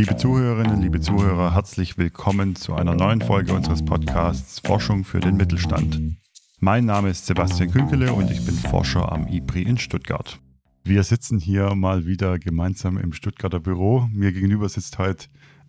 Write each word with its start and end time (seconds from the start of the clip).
Liebe 0.00 0.16
Zuhörerinnen, 0.16 0.80
liebe 0.80 0.98
Zuhörer, 0.98 1.52
herzlich 1.52 1.98
willkommen 1.98 2.56
zu 2.56 2.72
einer 2.72 2.94
neuen 2.94 3.20
Folge 3.20 3.52
unseres 3.52 3.84
Podcasts 3.84 4.58
Forschung 4.60 5.04
für 5.04 5.20
den 5.20 5.36
Mittelstand. 5.36 6.16
Mein 6.58 6.86
Name 6.86 7.10
ist 7.10 7.26
Sebastian 7.26 7.70
Künkele 7.70 8.10
und 8.14 8.30
ich 8.30 8.42
bin 8.46 8.54
Forscher 8.54 9.12
am 9.12 9.26
IPRI 9.28 9.60
in 9.60 9.76
Stuttgart. 9.76 10.40
Wir 10.84 11.02
sitzen 11.02 11.38
hier 11.38 11.74
mal 11.74 12.06
wieder 12.06 12.38
gemeinsam 12.38 12.96
im 12.96 13.12
Stuttgarter 13.12 13.60
Büro. 13.60 14.08
Mir 14.10 14.32
gegenüber 14.32 14.70
sitzt 14.70 14.96
heute 14.96 15.26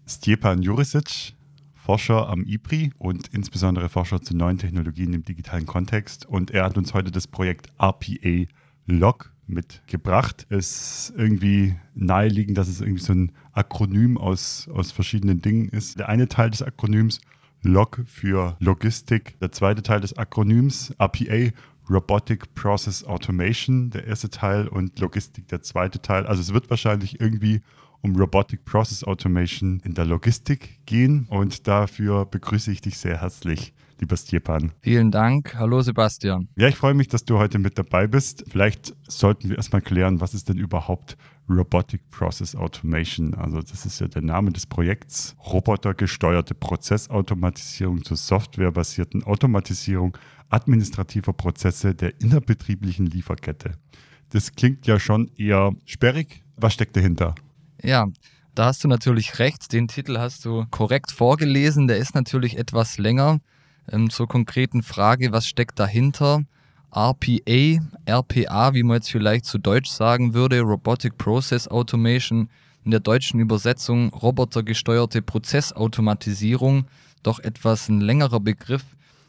Stjepan 0.08 0.62
Jurisic, 0.62 1.34
Forscher 1.74 2.30
am 2.30 2.46
IPRI 2.46 2.94
und 2.98 3.28
insbesondere 3.34 3.90
Forscher 3.90 4.22
zu 4.22 4.34
neuen 4.34 4.58
Technologien 4.58 5.12
im 5.12 5.24
digitalen 5.24 5.66
Kontext. 5.66 6.26
Und 6.26 6.52
er 6.52 6.64
hat 6.64 6.78
uns 6.78 6.94
heute 6.94 7.12
das 7.12 7.28
Projekt 7.28 7.68
RPA 7.78 8.46
Log 8.86 9.34
mitgebracht. 9.52 10.48
Es 10.50 11.10
ist 11.10 11.14
irgendwie 11.16 11.76
naheliegend, 11.94 12.58
dass 12.58 12.68
es 12.68 12.82
irgendwie 12.82 13.04
so 13.04 13.14
ein 13.14 13.32
Akronym 13.54 14.18
aus, 14.18 14.70
aus 14.74 14.92
verschiedenen 14.92 15.42
Dingen 15.42 15.70
ist. 15.70 16.00
Der 16.00 16.10
eine 16.10 16.28
Teil 16.28 16.50
des 16.50 16.62
Akronyms 16.62 17.22
Log 17.64 18.02
für 18.06 18.58
Logistik, 18.60 19.40
der 19.40 19.52
zweite 19.52 19.84
Teil 19.84 20.02
des 20.02 20.18
Akronyms 20.18 20.96
RPA 21.00 21.52
Robotic 21.90 22.56
Process 22.56 23.04
Automation, 23.04 23.90
der 23.90 24.08
erste 24.08 24.30
Teil 24.30 24.68
und 24.68 24.98
Logistik, 25.00 25.48
der 25.50 25.62
zweite 25.62 26.02
Teil. 26.02 26.26
Also 26.26 26.42
es 26.42 26.54
wird 26.54 26.70
wahrscheinlich 26.70 27.20
irgendwie 27.20 27.62
um 28.02 28.16
Robotic 28.16 28.66
Process 28.66 29.04
Automation 29.04 29.80
in 29.84 29.94
der 29.94 30.06
Logistik 30.06 30.80
gehen 30.86 31.28
und 31.30 31.68
dafür 31.68 32.26
begrüße 32.26 32.72
ich 32.72 32.82
dich 32.82 32.98
sehr 32.98 33.22
herzlich 33.22 33.74
lieber 34.02 34.18
Stjepan. 34.18 34.72
Vielen 34.82 35.12
Dank. 35.12 35.56
Hallo 35.56 35.82
Sebastian. 35.82 36.50
Ja, 36.58 36.68
ich 36.68 36.76
freue 36.76 36.94
mich, 36.94 37.08
dass 37.08 37.24
du 37.24 37.38
heute 37.38 37.60
mit 37.60 37.78
dabei 37.78 38.08
bist. 38.08 38.44
Vielleicht 38.50 38.94
sollten 39.08 39.50
wir 39.50 39.58
erstmal 39.58 39.82
klären, 39.82 40.20
was 40.20 40.34
ist 40.34 40.50
denn 40.50 40.58
überhaupt 40.58 41.18
Robotic 41.50 42.10
Process 42.10 42.56
Automation? 42.56 43.36
Also 43.36 43.62
das 43.62 43.86
ist 43.86 44.02
ja 44.02 44.08
der 44.08 44.24
Name 44.24 44.52
des 44.52 44.66
Projekts. 44.66 45.36
Robotergesteuerte 45.46 46.56
Prozessautomatisierung 46.56 48.04
zur 48.04 48.18
softwarebasierten 48.18 49.24
Automatisierung 49.24 50.18
administrativer 50.50 51.34
Prozesse 51.34 51.96
der 51.96 52.20
innerbetrieblichen 52.20 53.06
Lieferkette. 53.06 53.74
Das 54.30 54.54
klingt 54.56 54.88
ja 54.88 55.00
schon 55.00 55.30
eher 55.38 55.74
sperrig. 55.86 56.44
Was 56.58 56.74
steckt 56.74 56.96
dahinter? 56.96 57.36
Ja, 57.82 58.08
da 58.56 58.66
hast 58.66 58.84
du 58.84 58.88
natürlich 58.88 59.40
recht. 59.40 59.72
Den 59.72 59.88
Titel 59.88 60.18
hast 60.18 60.44
du 60.46 60.66
korrekt 60.72 61.12
vorgelesen. 61.12 61.88
Der 61.88 61.98
ist 61.98 62.16
natürlich 62.16 62.58
etwas 62.58 62.98
länger. 62.98 63.40
Ähm, 63.90 64.10
zur 64.10 64.28
konkreten 64.28 64.84
Frage, 64.84 65.32
was 65.32 65.48
steckt 65.48 65.80
dahinter? 65.80 66.44
RPA, 66.94 67.80
RPA, 68.06 68.74
wie 68.74 68.84
man 68.84 68.98
jetzt 68.98 69.12
vielleicht 69.12 69.46
zu 69.46 69.58
Deutsch 69.58 69.90
sagen 69.90 70.34
würde, 70.34 70.60
Robotic 70.60 71.18
Process 71.18 71.68
Automation, 71.70 72.50
in 72.84 72.92
der 72.92 73.00
deutschen 73.00 73.40
Übersetzung 73.40 74.10
robotergesteuerte 74.10 75.22
Prozessautomatisierung, 75.22 76.86
doch 77.24 77.40
etwas 77.40 77.88
ein 77.90 78.02
längerer 78.02 78.40
Begriff. 78.40 78.84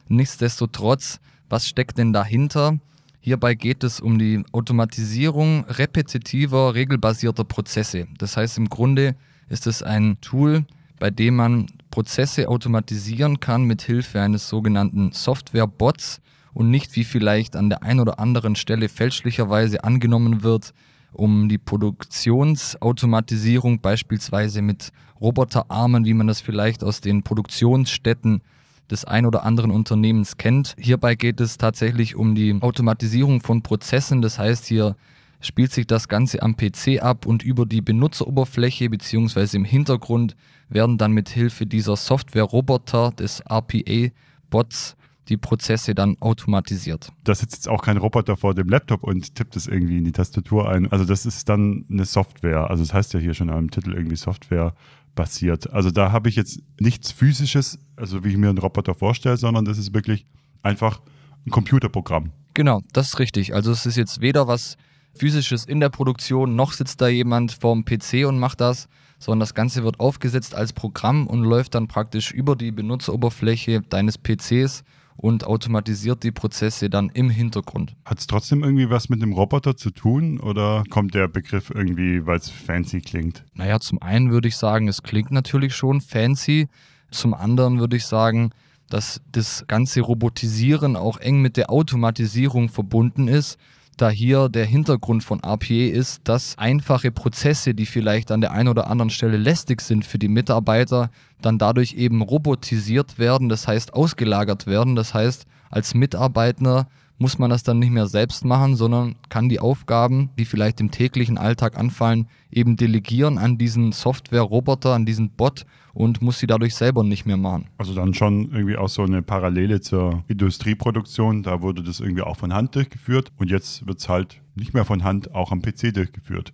Nichtsdestotrotz, 0.08 1.20
was 1.48 1.68
steckt 1.68 1.98
denn 1.98 2.12
dahinter? 2.12 2.78
Hierbei 3.20 3.54
geht 3.54 3.84
es 3.84 4.00
um 4.00 4.18
die 4.18 4.42
Automatisierung 4.52 5.64
repetitiver, 5.68 6.74
regelbasierter 6.74 7.44
Prozesse. 7.44 8.08
Das 8.18 8.36
heißt, 8.36 8.58
im 8.58 8.68
Grunde 8.68 9.14
ist 9.48 9.66
es 9.66 9.82
ein 9.82 10.20
Tool, 10.20 10.64
bei 11.02 11.10
dem 11.10 11.34
man 11.34 11.66
Prozesse 11.90 12.48
automatisieren 12.48 13.40
kann 13.40 13.64
mit 13.64 13.82
Hilfe 13.82 14.20
eines 14.20 14.48
sogenannten 14.48 15.10
Software-Bots 15.10 16.20
und 16.54 16.70
nicht 16.70 16.94
wie 16.94 17.02
vielleicht 17.02 17.56
an 17.56 17.70
der 17.70 17.82
einen 17.82 17.98
oder 17.98 18.20
anderen 18.20 18.54
Stelle 18.54 18.88
fälschlicherweise 18.88 19.82
angenommen 19.82 20.44
wird, 20.44 20.72
um 21.12 21.48
die 21.48 21.58
Produktionsautomatisierung 21.58 23.80
beispielsweise 23.80 24.62
mit 24.62 24.92
Roboterarmen, 25.20 26.04
wie 26.04 26.14
man 26.14 26.28
das 26.28 26.40
vielleicht 26.40 26.84
aus 26.84 27.00
den 27.00 27.24
Produktionsstätten 27.24 28.40
des 28.88 29.04
ein 29.04 29.26
oder 29.26 29.42
anderen 29.42 29.72
Unternehmens 29.72 30.36
kennt. 30.36 30.76
Hierbei 30.78 31.16
geht 31.16 31.40
es 31.40 31.58
tatsächlich 31.58 32.14
um 32.14 32.36
die 32.36 32.56
Automatisierung 32.60 33.40
von 33.40 33.62
Prozessen. 33.62 34.22
Das 34.22 34.38
heißt, 34.38 34.66
hier 34.66 34.94
spielt 35.42 35.72
sich 35.72 35.86
das 35.86 36.08
Ganze 36.08 36.42
am 36.42 36.56
PC 36.56 37.02
ab 37.02 37.26
und 37.26 37.42
über 37.42 37.66
die 37.66 37.82
Benutzeroberfläche 37.82 38.88
bzw. 38.88 39.56
im 39.56 39.64
Hintergrund 39.64 40.36
werden 40.68 40.96
dann 40.96 41.12
mit 41.12 41.28
Hilfe 41.28 41.66
dieser 41.66 41.96
Software-Roboter 41.96 43.10
des 43.10 43.40
RPA-Bots 43.40 44.96
die 45.28 45.36
Prozesse 45.36 45.94
dann 45.94 46.16
automatisiert. 46.20 47.12
Da 47.24 47.34
sitzt 47.34 47.54
jetzt 47.54 47.68
auch 47.68 47.82
kein 47.82 47.96
Roboter 47.96 48.36
vor 48.36 48.54
dem 48.54 48.68
Laptop 48.68 49.04
und 49.04 49.34
tippt 49.34 49.56
es 49.56 49.66
irgendwie 49.66 49.98
in 49.98 50.04
die 50.04 50.12
Tastatur 50.12 50.68
ein. 50.68 50.90
Also 50.90 51.04
das 51.04 51.26
ist 51.26 51.48
dann 51.48 51.84
eine 51.90 52.04
Software. 52.04 52.70
Also 52.70 52.82
das 52.82 52.92
heißt 52.92 53.14
ja 53.14 53.20
hier 53.20 53.34
schon 53.34 53.50
am 53.50 53.70
Titel 53.70 53.94
irgendwie 53.94 54.16
Software 54.16 54.74
basiert. 55.14 55.72
Also 55.72 55.90
da 55.90 56.10
habe 56.10 56.28
ich 56.28 56.36
jetzt 56.36 56.60
nichts 56.80 57.12
physisches, 57.12 57.78
also 57.96 58.24
wie 58.24 58.30
ich 58.30 58.36
mir 58.36 58.48
einen 58.48 58.58
Roboter 58.58 58.94
vorstelle, 58.94 59.36
sondern 59.36 59.64
das 59.64 59.78
ist 59.78 59.94
wirklich 59.94 60.26
einfach 60.62 61.00
ein 61.46 61.50
Computerprogramm. 61.50 62.32
Genau, 62.54 62.82
das 62.92 63.08
ist 63.08 63.18
richtig. 63.18 63.54
Also 63.54 63.70
es 63.70 63.86
ist 63.86 63.96
jetzt 63.96 64.20
weder 64.20 64.48
was 64.48 64.76
physisches 65.14 65.64
in 65.64 65.80
der 65.80 65.88
Produktion, 65.88 66.56
noch 66.56 66.72
sitzt 66.72 67.00
da 67.00 67.08
jemand 67.08 67.52
vorm 67.52 67.84
PC 67.84 68.26
und 68.26 68.38
macht 68.38 68.60
das, 68.60 68.88
sondern 69.18 69.40
das 69.40 69.54
Ganze 69.54 69.84
wird 69.84 70.00
aufgesetzt 70.00 70.54
als 70.54 70.72
Programm 70.72 71.26
und 71.26 71.44
läuft 71.44 71.74
dann 71.74 71.88
praktisch 71.88 72.32
über 72.32 72.56
die 72.56 72.72
Benutzeroberfläche 72.72 73.82
deines 73.82 74.18
PCs 74.18 74.82
und 75.16 75.44
automatisiert 75.44 76.22
die 76.24 76.32
Prozesse 76.32 76.90
dann 76.90 77.10
im 77.10 77.30
Hintergrund. 77.30 77.94
Hat 78.04 78.18
es 78.18 78.26
trotzdem 78.26 78.64
irgendwie 78.64 78.90
was 78.90 79.08
mit 79.08 79.22
dem 79.22 79.32
Roboter 79.32 79.76
zu 79.76 79.90
tun 79.90 80.40
oder 80.40 80.82
kommt 80.90 81.14
der 81.14 81.28
Begriff 81.28 81.70
irgendwie, 81.70 82.26
weil 82.26 82.38
es 82.38 82.48
fancy 82.50 83.00
klingt? 83.00 83.44
Naja, 83.54 83.78
zum 83.78 84.02
einen 84.02 84.30
würde 84.32 84.48
ich 84.48 84.56
sagen, 84.56 84.88
es 84.88 85.02
klingt 85.02 85.30
natürlich 85.30 85.74
schon 85.74 86.00
fancy. 86.00 86.68
Zum 87.10 87.34
anderen 87.34 87.78
würde 87.78 87.96
ich 87.96 88.06
sagen, 88.06 88.50
dass 88.88 89.20
das 89.30 89.66
ganze 89.68 90.00
Robotisieren 90.00 90.96
auch 90.96 91.18
eng 91.18 91.40
mit 91.40 91.56
der 91.56 91.70
Automatisierung 91.70 92.68
verbunden 92.68 93.28
ist 93.28 93.58
da 93.96 94.10
hier 94.10 94.48
der 94.48 94.64
Hintergrund 94.64 95.22
von 95.22 95.40
RPA 95.40 95.74
ist, 95.74 96.22
dass 96.24 96.56
einfache 96.58 97.10
Prozesse, 97.10 97.74
die 97.74 97.86
vielleicht 97.86 98.30
an 98.30 98.40
der 98.40 98.52
einen 98.52 98.68
oder 98.68 98.88
anderen 98.88 99.10
Stelle 99.10 99.36
lästig 99.36 99.80
sind 99.80 100.04
für 100.04 100.18
die 100.18 100.28
Mitarbeiter, 100.28 101.10
dann 101.40 101.58
dadurch 101.58 101.94
eben 101.94 102.22
robotisiert 102.22 103.18
werden, 103.18 103.48
das 103.48 103.68
heißt 103.68 103.94
ausgelagert 103.94 104.66
werden. 104.66 104.96
Das 104.96 105.14
heißt, 105.14 105.46
als 105.70 105.94
Mitarbeiter 105.94 106.88
muss 107.22 107.38
man 107.38 107.50
das 107.50 107.62
dann 107.62 107.78
nicht 107.78 107.92
mehr 107.92 108.08
selbst 108.08 108.44
machen, 108.44 108.74
sondern 108.74 109.14
kann 109.28 109.48
die 109.48 109.60
Aufgaben, 109.60 110.30
die 110.38 110.44
vielleicht 110.44 110.80
im 110.80 110.90
täglichen 110.90 111.38
Alltag 111.38 111.78
anfallen, 111.78 112.26
eben 112.50 112.76
delegieren 112.76 113.38
an 113.38 113.58
diesen 113.58 113.92
Software-Roboter, 113.92 114.92
an 114.92 115.06
diesen 115.06 115.30
Bot 115.30 115.64
und 115.94 116.20
muss 116.20 116.40
sie 116.40 116.48
dadurch 116.48 116.74
selber 116.74 117.04
nicht 117.04 117.24
mehr 117.24 117.36
machen. 117.36 117.68
Also 117.78 117.94
dann 117.94 118.12
schon 118.12 118.50
irgendwie 118.50 118.76
auch 118.76 118.88
so 118.88 119.02
eine 119.02 119.22
Parallele 119.22 119.80
zur 119.80 120.24
Industrieproduktion. 120.26 121.44
Da 121.44 121.62
wurde 121.62 121.84
das 121.84 122.00
irgendwie 122.00 122.22
auch 122.22 122.36
von 122.36 122.52
Hand 122.52 122.74
durchgeführt 122.74 123.30
und 123.38 123.50
jetzt 123.50 123.86
wird 123.86 124.00
es 124.00 124.08
halt 124.08 124.40
nicht 124.56 124.74
mehr 124.74 124.84
von 124.84 125.04
Hand 125.04 125.32
auch 125.32 125.52
am 125.52 125.62
PC 125.62 125.94
durchgeführt. 125.94 126.52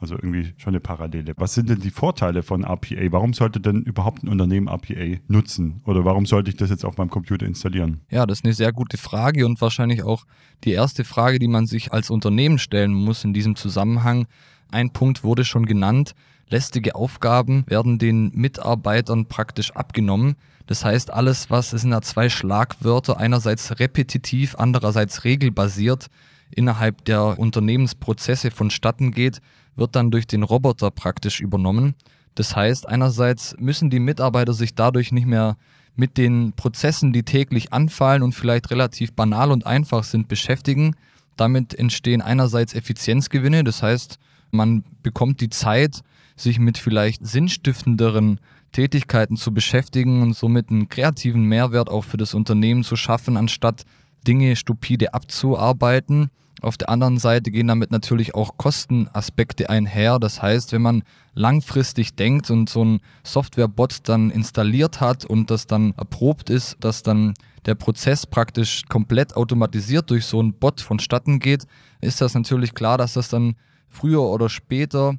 Also 0.00 0.14
irgendwie 0.14 0.54
schon 0.56 0.70
eine 0.70 0.80
Parallele. 0.80 1.34
Was 1.36 1.54
sind 1.54 1.68
denn 1.68 1.80
die 1.80 1.90
Vorteile 1.90 2.42
von 2.42 2.64
RPA? 2.64 3.12
Warum 3.12 3.34
sollte 3.34 3.60
denn 3.60 3.82
überhaupt 3.82 4.22
ein 4.22 4.28
Unternehmen 4.28 4.66
RPA 4.66 5.20
nutzen? 5.28 5.82
Oder 5.84 6.04
warum 6.06 6.24
sollte 6.24 6.50
ich 6.50 6.56
das 6.56 6.70
jetzt 6.70 6.84
auf 6.84 6.96
meinem 6.96 7.10
Computer 7.10 7.44
installieren? 7.44 8.00
Ja, 8.10 8.24
das 8.24 8.38
ist 8.38 8.44
eine 8.44 8.54
sehr 8.54 8.72
gute 8.72 8.96
Frage 8.96 9.44
und 9.44 9.60
wahrscheinlich 9.60 10.02
auch 10.02 10.24
die 10.64 10.72
erste 10.72 11.04
Frage, 11.04 11.38
die 11.38 11.48
man 11.48 11.66
sich 11.66 11.92
als 11.92 12.08
Unternehmen 12.08 12.58
stellen 12.58 12.94
muss 12.94 13.24
in 13.24 13.34
diesem 13.34 13.56
Zusammenhang. 13.56 14.26
Ein 14.70 14.90
Punkt 14.90 15.22
wurde 15.22 15.44
schon 15.44 15.66
genannt. 15.66 16.14
Lästige 16.48 16.94
Aufgaben 16.94 17.64
werden 17.66 17.98
den 17.98 18.30
Mitarbeitern 18.34 19.26
praktisch 19.26 19.70
abgenommen. 19.72 20.36
Das 20.66 20.84
heißt, 20.84 21.12
alles, 21.12 21.50
was 21.50 21.72
es 21.72 21.82
sind 21.82 21.90
da 21.90 22.00
zwei 22.00 22.28
Schlagwörter, 22.28 23.18
einerseits 23.18 23.78
repetitiv, 23.80 24.54
andererseits 24.56 25.24
regelbasiert, 25.24 26.06
innerhalb 26.50 27.04
der 27.04 27.38
Unternehmensprozesse 27.38 28.50
vonstatten 28.50 29.12
geht, 29.12 29.40
wird 29.76 29.96
dann 29.96 30.10
durch 30.10 30.26
den 30.26 30.42
Roboter 30.42 30.90
praktisch 30.90 31.40
übernommen. 31.40 31.94
Das 32.34 32.56
heißt, 32.56 32.88
einerseits 32.88 33.56
müssen 33.58 33.90
die 33.90 34.00
Mitarbeiter 34.00 34.52
sich 34.52 34.74
dadurch 34.74 35.12
nicht 35.12 35.26
mehr 35.26 35.56
mit 35.96 36.16
den 36.16 36.52
Prozessen, 36.54 37.12
die 37.12 37.24
täglich 37.24 37.72
anfallen 37.72 38.22
und 38.22 38.34
vielleicht 38.34 38.70
relativ 38.70 39.12
banal 39.12 39.50
und 39.50 39.66
einfach 39.66 40.04
sind, 40.04 40.28
beschäftigen. 40.28 40.96
Damit 41.36 41.74
entstehen 41.74 42.22
einerseits 42.22 42.74
Effizienzgewinne, 42.74 43.64
das 43.64 43.82
heißt, 43.82 44.18
man 44.50 44.84
bekommt 45.02 45.40
die 45.40 45.50
Zeit, 45.50 46.02
sich 46.36 46.58
mit 46.58 46.78
vielleicht 46.78 47.26
sinnstiftenderen 47.26 48.40
Tätigkeiten 48.72 49.36
zu 49.36 49.52
beschäftigen 49.52 50.22
und 50.22 50.34
somit 50.34 50.70
einen 50.70 50.88
kreativen 50.88 51.44
Mehrwert 51.44 51.90
auch 51.90 52.04
für 52.04 52.16
das 52.16 52.34
Unternehmen 52.34 52.84
zu 52.84 52.96
schaffen, 52.96 53.36
anstatt 53.36 53.84
Dinge 54.26 54.56
stupide 54.56 55.12
abzuarbeiten. 55.12 56.30
Auf 56.62 56.76
der 56.76 56.90
anderen 56.90 57.18
Seite 57.18 57.50
gehen 57.50 57.68
damit 57.68 57.90
natürlich 57.90 58.34
auch 58.34 58.56
Kostenaspekte 58.56 59.70
einher. 59.70 60.18
Das 60.18 60.42
heißt, 60.42 60.72
wenn 60.72 60.82
man 60.82 61.02
langfristig 61.34 62.16
denkt 62.16 62.50
und 62.50 62.68
so 62.68 62.84
ein 62.84 63.00
Software-Bot 63.24 64.08
dann 64.08 64.30
installiert 64.30 65.00
hat 65.00 65.24
und 65.24 65.50
das 65.50 65.66
dann 65.66 65.94
erprobt 65.96 66.50
ist, 66.50 66.76
dass 66.80 67.02
dann 67.02 67.34
der 67.66 67.74
Prozess 67.74 68.26
praktisch 68.26 68.84
komplett 68.88 69.36
automatisiert 69.36 70.10
durch 70.10 70.26
so 70.26 70.40
einen 70.40 70.54
Bot 70.54 70.80
vonstatten 70.80 71.38
geht, 71.38 71.66
ist 72.00 72.20
das 72.20 72.34
natürlich 72.34 72.74
klar, 72.74 72.98
dass 72.98 73.14
das 73.14 73.28
dann 73.28 73.54
früher 73.88 74.22
oder 74.22 74.48
später 74.48 75.14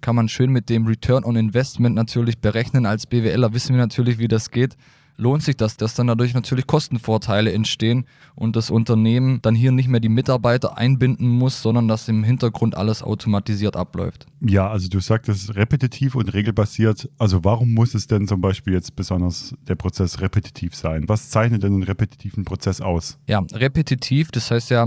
kann 0.00 0.16
man 0.16 0.28
schön 0.28 0.50
mit 0.50 0.70
dem 0.70 0.86
Return 0.86 1.24
on 1.24 1.36
Investment 1.36 1.94
natürlich 1.94 2.38
berechnen. 2.38 2.86
Als 2.86 3.06
BWLer 3.06 3.52
wissen 3.52 3.74
wir 3.74 3.82
natürlich, 3.82 4.18
wie 4.18 4.28
das 4.28 4.50
geht 4.50 4.76
lohnt 5.20 5.42
sich 5.42 5.56
das, 5.56 5.76
dass 5.76 5.94
dann 5.94 6.06
dadurch 6.06 6.34
natürlich 6.34 6.66
Kostenvorteile 6.66 7.52
entstehen 7.52 8.06
und 8.34 8.56
das 8.56 8.70
Unternehmen 8.70 9.40
dann 9.42 9.54
hier 9.54 9.70
nicht 9.70 9.88
mehr 9.88 10.00
die 10.00 10.08
Mitarbeiter 10.08 10.78
einbinden 10.78 11.28
muss, 11.28 11.62
sondern 11.62 11.86
dass 11.86 12.08
im 12.08 12.24
Hintergrund 12.24 12.76
alles 12.76 13.02
automatisiert 13.02 13.76
abläuft. 13.76 14.26
Ja, 14.40 14.68
also 14.70 14.88
du 14.88 15.00
sagtest 15.00 15.54
repetitiv 15.54 16.14
und 16.14 16.32
regelbasiert. 16.32 17.08
Also 17.18 17.44
warum 17.44 17.74
muss 17.74 17.94
es 17.94 18.06
denn 18.06 18.26
zum 18.26 18.40
Beispiel 18.40 18.72
jetzt 18.72 18.96
besonders 18.96 19.54
der 19.68 19.74
Prozess 19.74 20.20
repetitiv 20.20 20.74
sein? 20.74 21.04
Was 21.06 21.28
zeichnet 21.28 21.62
denn 21.62 21.74
einen 21.74 21.82
repetitiven 21.82 22.44
Prozess 22.44 22.80
aus? 22.80 23.18
Ja, 23.28 23.44
repetitiv, 23.52 24.30
das 24.30 24.50
heißt 24.50 24.70
ja 24.70 24.86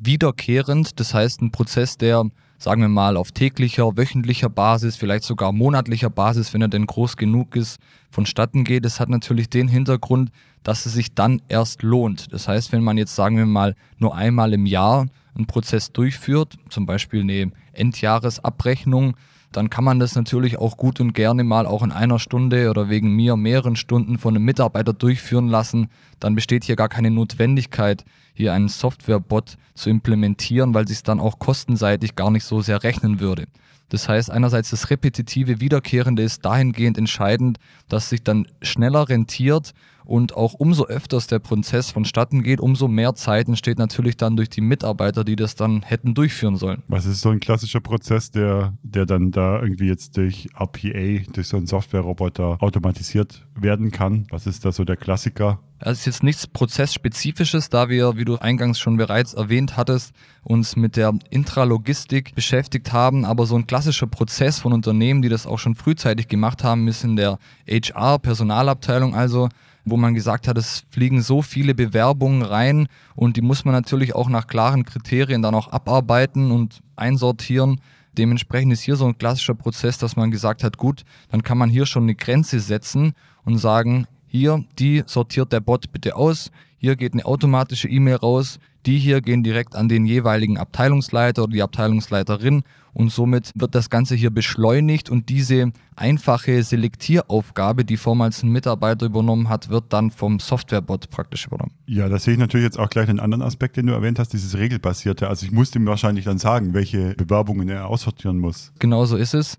wiederkehrend, 0.00 1.00
das 1.00 1.12
heißt 1.12 1.42
ein 1.42 1.50
Prozess, 1.50 1.98
der 1.98 2.24
sagen 2.62 2.80
wir 2.80 2.88
mal, 2.88 3.16
auf 3.16 3.32
täglicher, 3.32 3.96
wöchentlicher 3.96 4.48
Basis, 4.48 4.94
vielleicht 4.94 5.24
sogar 5.24 5.50
monatlicher 5.50 6.10
Basis, 6.10 6.54
wenn 6.54 6.62
er 6.62 6.68
denn 6.68 6.86
groß 6.86 7.16
genug 7.16 7.56
ist, 7.56 7.80
vonstatten 8.08 8.62
geht. 8.62 8.86
Es 8.86 9.00
hat 9.00 9.08
natürlich 9.08 9.50
den 9.50 9.66
Hintergrund, 9.66 10.30
dass 10.62 10.86
es 10.86 10.92
sich 10.92 11.12
dann 11.12 11.42
erst 11.48 11.82
lohnt. 11.82 12.32
Das 12.32 12.46
heißt, 12.46 12.70
wenn 12.70 12.84
man 12.84 12.98
jetzt, 12.98 13.16
sagen 13.16 13.36
wir 13.36 13.46
mal, 13.46 13.74
nur 13.98 14.14
einmal 14.14 14.52
im 14.52 14.64
Jahr 14.64 15.06
einen 15.34 15.46
Prozess 15.48 15.90
durchführt, 15.90 16.56
zum 16.68 16.86
Beispiel 16.86 17.22
eine 17.22 17.50
Endjahresabrechnung, 17.72 19.16
dann 19.52 19.70
kann 19.70 19.84
man 19.84 19.98
das 20.00 20.14
natürlich 20.14 20.58
auch 20.58 20.76
gut 20.76 21.00
und 21.00 21.12
gerne 21.12 21.44
mal 21.44 21.66
auch 21.66 21.82
in 21.82 21.92
einer 21.92 22.18
Stunde 22.18 22.70
oder 22.70 22.88
wegen 22.88 23.14
mir 23.14 23.36
mehreren 23.36 23.76
Stunden 23.76 24.18
von 24.18 24.34
einem 24.34 24.44
Mitarbeiter 24.44 24.92
durchführen 24.92 25.48
lassen. 25.48 25.88
Dann 26.20 26.34
besteht 26.34 26.64
hier 26.64 26.76
gar 26.76 26.88
keine 26.88 27.10
Notwendigkeit, 27.10 28.04
hier 28.34 28.52
einen 28.52 28.68
Softwarebot 28.68 29.56
zu 29.74 29.90
implementieren, 29.90 30.74
weil 30.74 30.88
sich 30.88 30.98
es 30.98 31.02
dann 31.02 31.20
auch 31.20 31.38
kostenseitig 31.38 32.14
gar 32.14 32.30
nicht 32.30 32.44
so 32.44 32.60
sehr 32.60 32.82
rechnen 32.82 33.20
würde. 33.20 33.46
Das 33.88 34.08
heißt, 34.08 34.30
einerseits 34.30 34.70
das 34.70 34.88
repetitive 34.88 35.60
Wiederkehrende 35.60 36.22
ist 36.22 36.44
dahingehend 36.46 36.96
entscheidend, 36.96 37.58
dass 37.88 38.08
sich 38.08 38.22
dann 38.22 38.46
schneller 38.62 39.08
rentiert 39.08 39.74
und 40.04 40.36
auch 40.36 40.54
umso 40.54 40.86
öfters 40.86 41.26
der 41.26 41.38
Prozess 41.38 41.90
vonstatten 41.90 42.42
geht, 42.42 42.60
umso 42.60 42.88
mehr 42.88 43.14
Zeit 43.14 43.48
entsteht 43.48 43.78
natürlich 43.78 44.16
dann 44.16 44.36
durch 44.36 44.50
die 44.50 44.60
Mitarbeiter, 44.60 45.24
die 45.24 45.36
das 45.36 45.54
dann 45.54 45.82
hätten 45.82 46.14
durchführen 46.14 46.56
sollen. 46.56 46.82
Was 46.88 47.06
ist 47.06 47.20
so 47.20 47.30
ein 47.30 47.40
klassischer 47.40 47.80
Prozess, 47.80 48.30
der, 48.30 48.74
der 48.82 49.06
dann 49.06 49.30
da 49.30 49.60
irgendwie 49.62 49.86
jetzt 49.86 50.16
durch 50.16 50.48
RPA, 50.58 51.30
durch 51.32 51.48
so 51.48 51.56
einen 51.56 51.66
Software-Roboter 51.66 52.56
automatisiert 52.60 53.46
werden 53.54 53.90
kann? 53.90 54.26
Was 54.30 54.46
ist 54.46 54.64
da 54.64 54.72
so 54.72 54.84
der 54.84 54.96
Klassiker? 54.96 55.60
Es 55.84 56.00
ist 56.00 56.06
jetzt 56.06 56.22
nichts 56.22 56.46
Prozessspezifisches, 56.46 57.68
da 57.68 57.88
wir, 57.88 58.16
wie 58.16 58.24
du 58.24 58.36
eingangs 58.36 58.78
schon 58.78 58.96
bereits 58.96 59.34
erwähnt 59.34 59.76
hattest, 59.76 60.14
uns 60.44 60.76
mit 60.76 60.96
der 60.96 61.12
Intralogistik 61.30 62.36
beschäftigt 62.36 62.92
haben. 62.92 63.24
Aber 63.24 63.46
so 63.46 63.56
ein 63.56 63.66
klassischer 63.66 64.06
Prozess 64.06 64.60
von 64.60 64.72
Unternehmen, 64.72 65.22
die 65.22 65.28
das 65.28 65.44
auch 65.44 65.58
schon 65.58 65.74
frühzeitig 65.74 66.28
gemacht 66.28 66.62
haben, 66.62 66.86
ist 66.86 67.02
in 67.02 67.16
der 67.16 67.38
HR-Personalabteilung 67.68 69.16
also 69.16 69.48
wo 69.84 69.96
man 69.96 70.14
gesagt 70.14 70.48
hat, 70.48 70.56
es 70.56 70.84
fliegen 70.90 71.22
so 71.22 71.42
viele 71.42 71.74
Bewerbungen 71.74 72.42
rein 72.42 72.88
und 73.14 73.36
die 73.36 73.42
muss 73.42 73.64
man 73.64 73.74
natürlich 73.74 74.14
auch 74.14 74.28
nach 74.28 74.46
klaren 74.46 74.84
Kriterien 74.84 75.42
dann 75.42 75.54
auch 75.54 75.68
abarbeiten 75.72 76.50
und 76.50 76.80
einsortieren. 76.96 77.80
Dementsprechend 78.16 78.72
ist 78.72 78.82
hier 78.82 78.96
so 78.96 79.06
ein 79.06 79.18
klassischer 79.18 79.54
Prozess, 79.54 79.98
dass 79.98 80.16
man 80.16 80.30
gesagt 80.30 80.62
hat, 80.62 80.76
gut, 80.76 81.02
dann 81.30 81.42
kann 81.42 81.58
man 81.58 81.70
hier 81.70 81.86
schon 81.86 82.04
eine 82.04 82.14
Grenze 82.14 82.60
setzen 82.60 83.14
und 83.44 83.58
sagen, 83.58 84.06
hier, 84.26 84.64
die 84.78 85.02
sortiert 85.06 85.52
der 85.52 85.60
Bot 85.60 85.92
bitte 85.92 86.16
aus, 86.16 86.50
hier 86.78 86.96
geht 86.96 87.12
eine 87.12 87.24
automatische 87.24 87.88
E-Mail 87.88 88.16
raus, 88.16 88.58
die 88.86 88.98
hier 88.98 89.20
gehen 89.20 89.42
direkt 89.42 89.76
an 89.76 89.88
den 89.88 90.04
jeweiligen 90.04 90.58
Abteilungsleiter 90.58 91.44
oder 91.44 91.52
die 91.52 91.62
Abteilungsleiterin 91.62 92.64
und 92.94 93.10
somit 93.10 93.50
wird 93.54 93.74
das 93.74 93.90
Ganze 93.90 94.14
hier 94.14 94.30
beschleunigt 94.30 95.10
und 95.10 95.28
diese 95.28 95.72
einfache 95.96 96.62
Selektieraufgabe, 96.62 97.84
die 97.84 97.96
vormals 97.96 98.42
ein 98.42 98.50
Mitarbeiter 98.50 99.06
übernommen 99.06 99.48
hat, 99.48 99.68
wird 99.68 99.92
dann 99.92 100.10
vom 100.10 100.40
Softwarebot 100.40 101.10
praktisch 101.10 101.46
übernommen. 101.46 101.72
Ja, 101.86 102.08
da 102.08 102.18
sehe 102.18 102.34
ich 102.34 102.40
natürlich 102.40 102.64
jetzt 102.64 102.78
auch 102.78 102.90
gleich 102.90 103.08
einen 103.08 103.20
anderen 103.20 103.42
Aspekt, 103.42 103.76
den 103.76 103.86
du 103.86 103.92
erwähnt 103.92 104.18
hast, 104.18 104.32
dieses 104.32 104.56
regelbasierte. 104.56 105.28
Also 105.28 105.46
ich 105.46 105.52
muss 105.52 105.74
ihm 105.74 105.86
wahrscheinlich 105.86 106.24
dann 106.24 106.38
sagen, 106.38 106.74
welche 106.74 107.14
Bewerbungen 107.14 107.68
er 107.68 107.86
aussortieren 107.86 108.38
muss. 108.38 108.72
Genau 108.78 109.04
so 109.04 109.16
ist 109.16 109.34
es. 109.34 109.58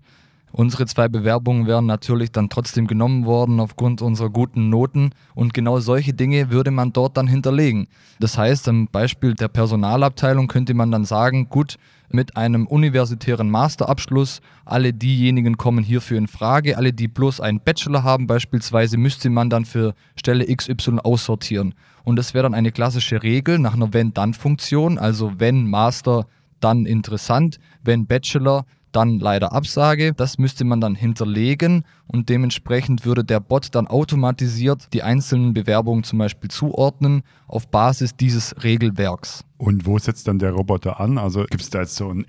Unsere 0.56 0.86
zwei 0.86 1.08
Bewerbungen 1.08 1.66
wären 1.66 1.86
natürlich 1.86 2.30
dann 2.30 2.48
trotzdem 2.48 2.86
genommen 2.86 3.24
worden 3.24 3.58
aufgrund 3.58 4.02
unserer 4.02 4.30
guten 4.30 4.70
Noten 4.70 5.10
und 5.34 5.52
genau 5.52 5.80
solche 5.80 6.14
Dinge 6.14 6.50
würde 6.50 6.70
man 6.70 6.92
dort 6.92 7.16
dann 7.16 7.26
hinterlegen. 7.26 7.88
Das 8.20 8.38
heißt, 8.38 8.68
am 8.68 8.86
Beispiel 8.86 9.34
der 9.34 9.48
Personalabteilung 9.48 10.46
könnte 10.46 10.72
man 10.74 10.92
dann 10.92 11.04
sagen, 11.04 11.48
gut, 11.48 11.74
mit 12.08 12.36
einem 12.36 12.66
universitären 12.66 13.50
Masterabschluss, 13.50 14.40
alle 14.64 14.92
diejenigen 14.92 15.56
kommen 15.56 15.84
hierfür 15.84 16.18
in 16.18 16.28
Frage, 16.28 16.76
alle, 16.76 16.92
die 16.92 17.08
bloß 17.08 17.40
einen 17.40 17.60
Bachelor 17.60 18.02
haben 18.02 18.26
beispielsweise, 18.26 18.96
müsste 18.96 19.30
man 19.30 19.50
dann 19.50 19.64
für 19.64 19.94
Stelle 20.16 20.46
XY 20.46 20.98
aussortieren. 21.02 21.74
Und 22.04 22.16
das 22.16 22.34
wäre 22.34 22.42
dann 22.44 22.54
eine 22.54 22.72
klassische 22.72 23.22
Regel 23.22 23.58
nach 23.58 23.74
einer 23.74 23.92
Wenn-Dann-Funktion, 23.92 24.98
also 24.98 25.32
wenn 25.38 25.68
Master, 25.68 26.26
dann 26.60 26.86
interessant, 26.86 27.58
wenn 27.82 28.06
Bachelor, 28.06 28.64
dann 28.94 29.18
leider 29.18 29.52
Absage. 29.52 30.12
Das 30.12 30.38
müsste 30.38 30.64
man 30.64 30.80
dann 30.80 30.94
hinterlegen 30.94 31.84
und 32.06 32.28
dementsprechend 32.28 33.04
würde 33.04 33.24
der 33.24 33.40
Bot 33.40 33.74
dann 33.74 33.86
automatisiert 33.86 34.92
die 34.92 35.02
einzelnen 35.02 35.54
Bewerbungen 35.54 36.04
zum 36.04 36.18
Beispiel 36.18 36.50
zuordnen 36.50 37.22
auf 37.46 37.68
Basis 37.68 38.16
dieses 38.16 38.54
Regelwerks. 38.62 39.44
Und 39.58 39.86
wo 39.86 39.98
setzt 39.98 40.28
dann 40.28 40.38
der 40.38 40.52
Roboter 40.52 41.00
an? 41.00 41.18
Also 41.18 41.44
gibt 41.44 41.62
es 41.62 41.70
da 41.70 41.80
jetzt 41.80 41.96
so 41.96 42.10
ein 42.10 42.24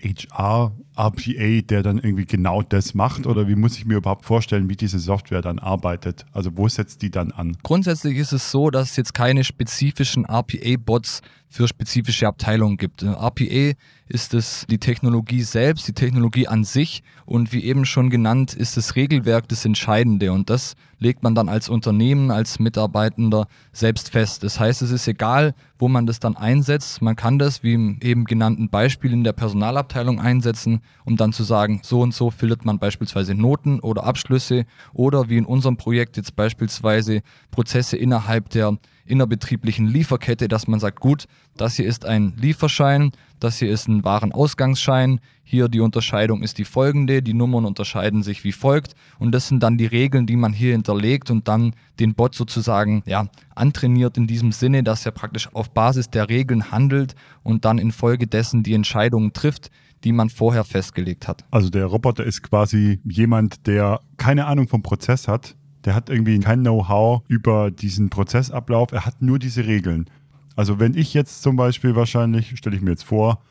HR-RPA, 0.95 1.61
der 1.61 1.83
dann 1.83 1.97
irgendwie 1.97 2.25
genau 2.25 2.61
das 2.61 2.93
macht? 2.93 3.27
Oder 3.27 3.47
wie 3.47 3.55
muss 3.55 3.77
ich 3.77 3.85
mir 3.85 3.97
überhaupt 3.97 4.25
vorstellen, 4.25 4.69
wie 4.69 4.75
diese 4.75 4.99
Software 4.99 5.41
dann 5.41 5.59
arbeitet? 5.59 6.25
Also 6.31 6.51
wo 6.55 6.67
setzt 6.67 7.01
die 7.01 7.11
dann 7.11 7.31
an? 7.31 7.57
Grundsätzlich 7.63 8.17
ist 8.17 8.31
es 8.31 8.51
so, 8.51 8.69
dass 8.69 8.91
es 8.91 8.95
jetzt 8.97 9.13
keine 9.13 9.43
spezifischen 9.43 10.25
RPA-Bots 10.25 11.21
für 11.49 11.67
spezifische 11.67 12.27
Abteilungen 12.27 12.77
gibt. 12.77 13.03
RPA 13.03 13.73
ist 14.07 14.33
es 14.33 14.65
die 14.69 14.77
Technologie 14.77 15.41
selbst, 15.41 15.87
die 15.87 15.93
Technologie 15.93 16.47
an 16.47 16.63
sich 16.63 17.01
und 17.25 17.53
wie 17.53 17.63
eben 17.63 17.85
schon 17.85 18.09
genannt, 18.09 18.53
ist 18.53 18.77
das 18.77 18.95
Regelwerk 18.95 19.47
das 19.47 19.63
Entscheidende 19.65 20.31
und 20.31 20.49
das 20.49 20.75
legt 20.99 21.23
man 21.23 21.35
dann 21.35 21.49
als 21.49 21.69
Unternehmen, 21.69 22.31
als 22.31 22.59
Mitarbeitender 22.59 23.47
selbst 23.71 24.09
fest. 24.09 24.43
Das 24.43 24.59
heißt, 24.59 24.81
es 24.81 24.91
ist 24.91 25.07
egal, 25.07 25.53
wo 25.77 25.87
man 25.87 26.05
das 26.05 26.19
dann 26.19 26.35
einsetzt. 26.35 27.01
Man 27.01 27.15
kann 27.15 27.39
das, 27.39 27.63
wie 27.63 27.73
im 27.73 27.99
eben 28.01 28.25
genannten 28.25 28.69
Beispiel, 28.69 29.11
in 29.13 29.23
der 29.23 29.33
Personalabteilung 29.33 30.19
einsetzen, 30.19 30.81
um 31.05 31.17
dann 31.17 31.33
zu 31.33 31.43
sagen, 31.43 31.81
so 31.83 32.01
und 32.01 32.13
so 32.13 32.31
filtert 32.31 32.65
man 32.65 32.79
beispielsweise 32.79 33.35
Noten 33.35 33.79
oder 33.79 34.03
Abschlüsse 34.05 34.65
oder 34.93 35.29
wie 35.29 35.37
in 35.37 35.45
unserem 35.45 35.77
Projekt 35.77 36.17
jetzt 36.17 36.35
beispielsweise 36.35 37.21
Prozesse 37.51 37.97
innerhalb 37.97 38.49
der 38.49 38.77
innerbetrieblichen 39.05 39.87
Lieferkette, 39.87 40.47
dass 40.47 40.67
man 40.67 40.79
sagt, 40.79 40.99
gut, 40.99 41.25
das 41.57 41.75
hier 41.75 41.85
ist 41.85 42.05
ein 42.05 42.33
Lieferschein, 42.37 43.11
das 43.39 43.59
hier 43.59 43.69
ist 43.69 43.87
ein 43.87 44.03
Warenausgangsschein, 44.03 45.19
hier 45.43 45.67
die 45.69 45.79
Unterscheidung 45.79 46.41
ist 46.41 46.57
die 46.57 46.65
folgende, 46.65 47.21
die 47.21 47.35
Nummern 47.35 47.65
unterscheiden 47.65 48.23
sich 48.23 48.43
wie 48.43 48.51
folgt. 48.51 48.95
Und 49.19 49.31
das 49.31 49.47
sind 49.47 49.61
dann 49.61 49.77
die 49.77 49.85
Regeln, 49.85 50.25
die 50.25 50.35
man 50.35 50.53
hier 50.53 50.71
hinterlegt 50.71 51.29
und 51.29 51.47
dann 51.47 51.75
den 51.99 52.15
Bot 52.15 52.33
sozusagen 52.33 53.03
ja, 53.05 53.27
antrainiert 53.53 54.17
in 54.17 54.25
diesem 54.25 54.51
Sinne, 54.51 54.81
dass 54.81 55.05
er 55.05 55.11
praktisch 55.11 55.53
auf 55.53 55.69
Basis 55.69 56.09
der 56.09 56.29
Regeln 56.29 56.71
handelt 56.71 57.15
und 57.43 57.63
dann 57.63 57.77
infolgedessen 57.77 58.63
die 58.63 58.73
Entscheidungen 58.73 59.33
trifft, 59.33 59.69
die 60.03 60.11
man 60.11 60.29
vorher 60.29 60.63
festgelegt 60.63 61.27
hat. 61.27 61.45
Also 61.51 61.69
der 61.69 61.85
Roboter 61.85 62.23
ist 62.23 62.41
quasi 62.41 62.99
jemand, 63.03 63.67
der 63.67 63.99
keine 64.17 64.45
Ahnung 64.45 64.67
vom 64.67 64.81
Prozess 64.81 65.27
hat, 65.27 65.55
der 65.85 65.95
hat 65.95 66.09
irgendwie 66.09 66.39
kein 66.39 66.61
Know-how 66.61 67.21
über 67.27 67.71
diesen 67.71 68.09
Prozessablauf, 68.09 68.91
er 68.91 69.05
hat 69.05 69.21
nur 69.21 69.39
diese 69.39 69.65
Regeln. 69.65 70.09
Also 70.55 70.79
wenn 70.79 70.95
ich 70.95 71.13
jetzt 71.13 71.41
zum 71.41 71.55
Beispiel 71.55 71.95
wahrscheinlich, 71.95 72.57
stelle 72.57 72.75
ich 72.75 72.81
mir 72.81 72.91
jetzt 72.91 73.03
vor, 73.03 73.41